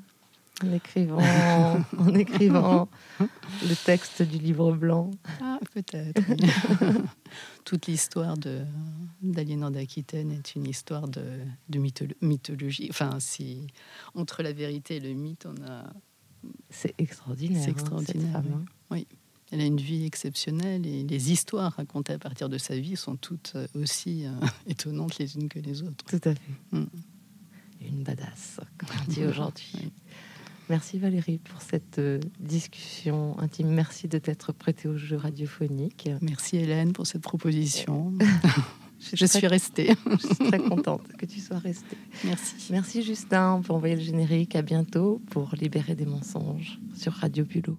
en 0.63 0.71
écrivant, 0.73 1.19
en 1.97 2.13
écrivant 2.13 2.87
le 3.19 3.85
texte 3.85 4.21
du 4.21 4.37
livre 4.37 4.71
blanc. 4.73 5.11
Ah, 5.41 5.59
peut-être. 5.73 6.21
oui. 6.29 6.97
Toute 7.65 7.87
l'histoire 7.87 8.37
de- 8.37 8.63
d'Aliénor 9.21 9.71
d'Aquitaine 9.71 10.31
est 10.31 10.55
une 10.55 10.67
histoire 10.67 11.07
de, 11.07 11.23
de 11.69 11.79
mytholo- 11.79 12.15
mythologie. 12.21 12.87
Enfin, 12.89 13.19
si 13.19 13.67
entre 14.15 14.43
la 14.43 14.51
vérité 14.53 14.97
et 14.97 14.99
le 14.99 15.13
mythe, 15.13 15.45
on 15.45 15.55
a 15.67 15.85
C'est 16.69 16.93
extraordinaire. 16.99 17.61
C'est 17.63 17.69
hein, 17.69 17.71
extraordinaire, 17.73 18.21
cette 18.23 18.31
femme, 18.31 18.65
hein. 18.91 18.99
Elle 19.53 19.59
a 19.59 19.65
une 19.65 19.81
vie 19.81 20.05
exceptionnelle 20.05 20.87
et 20.87 21.03
les 21.03 21.31
histoires 21.33 21.73
racontées 21.73 22.13
à 22.13 22.17
partir 22.19 22.47
de 22.47 22.57
sa 22.57 22.79
vie 22.79 22.95
sont 22.95 23.17
toutes 23.17 23.51
euh, 23.55 23.67
aussi 23.75 24.25
euh, 24.25 24.29
étonnantes 24.65 25.17
les 25.17 25.35
unes 25.35 25.49
que 25.49 25.59
les 25.59 25.81
autres. 25.83 26.05
Tout 26.05 26.21
à 26.23 26.33
fait. 26.33 26.39
Mm. 26.71 26.85
Une 27.81 28.03
badass, 28.03 28.59
comme 28.77 28.89
on 29.01 29.11
dit 29.11 29.25
aujourd'hui. 29.29 29.91
Merci 30.69 30.99
Valérie 30.99 31.39
pour 31.39 31.61
cette 31.61 31.99
euh, 31.99 32.19
discussion 32.39 33.37
intime. 33.39 33.67
Merci 33.69 34.07
de 34.07 34.17
t'être 34.19 34.53
prêtée 34.53 34.87
au 34.87 34.95
jeu 34.95 35.17
radiophonique. 35.17 36.09
Merci 36.21 36.57
Hélène 36.57 36.93
pour 36.93 37.07
cette 37.07 37.21
proposition. 37.21 38.13
Je 38.99 39.15
Je 39.17 39.25
suis 39.25 39.47
restée. 39.47 39.95
je 40.11 40.27
suis 40.27 40.35
très 40.35 40.59
contente 40.59 41.01
que 41.17 41.25
tu 41.25 41.41
sois 41.41 41.57
restée. 41.57 41.97
Merci. 42.23 42.55
Merci 42.69 43.03
Justin. 43.03 43.55
On 43.55 43.61
peut 43.61 43.73
envoyer 43.73 43.95
le 43.95 44.01
générique. 44.01 44.55
À 44.55 44.61
bientôt 44.61 45.21
pour 45.31 45.55
Libérer 45.55 45.95
des 45.95 46.05
mensonges 46.05 46.79
sur 46.95 47.13
Radio 47.13 47.43
Bulot. 47.43 47.77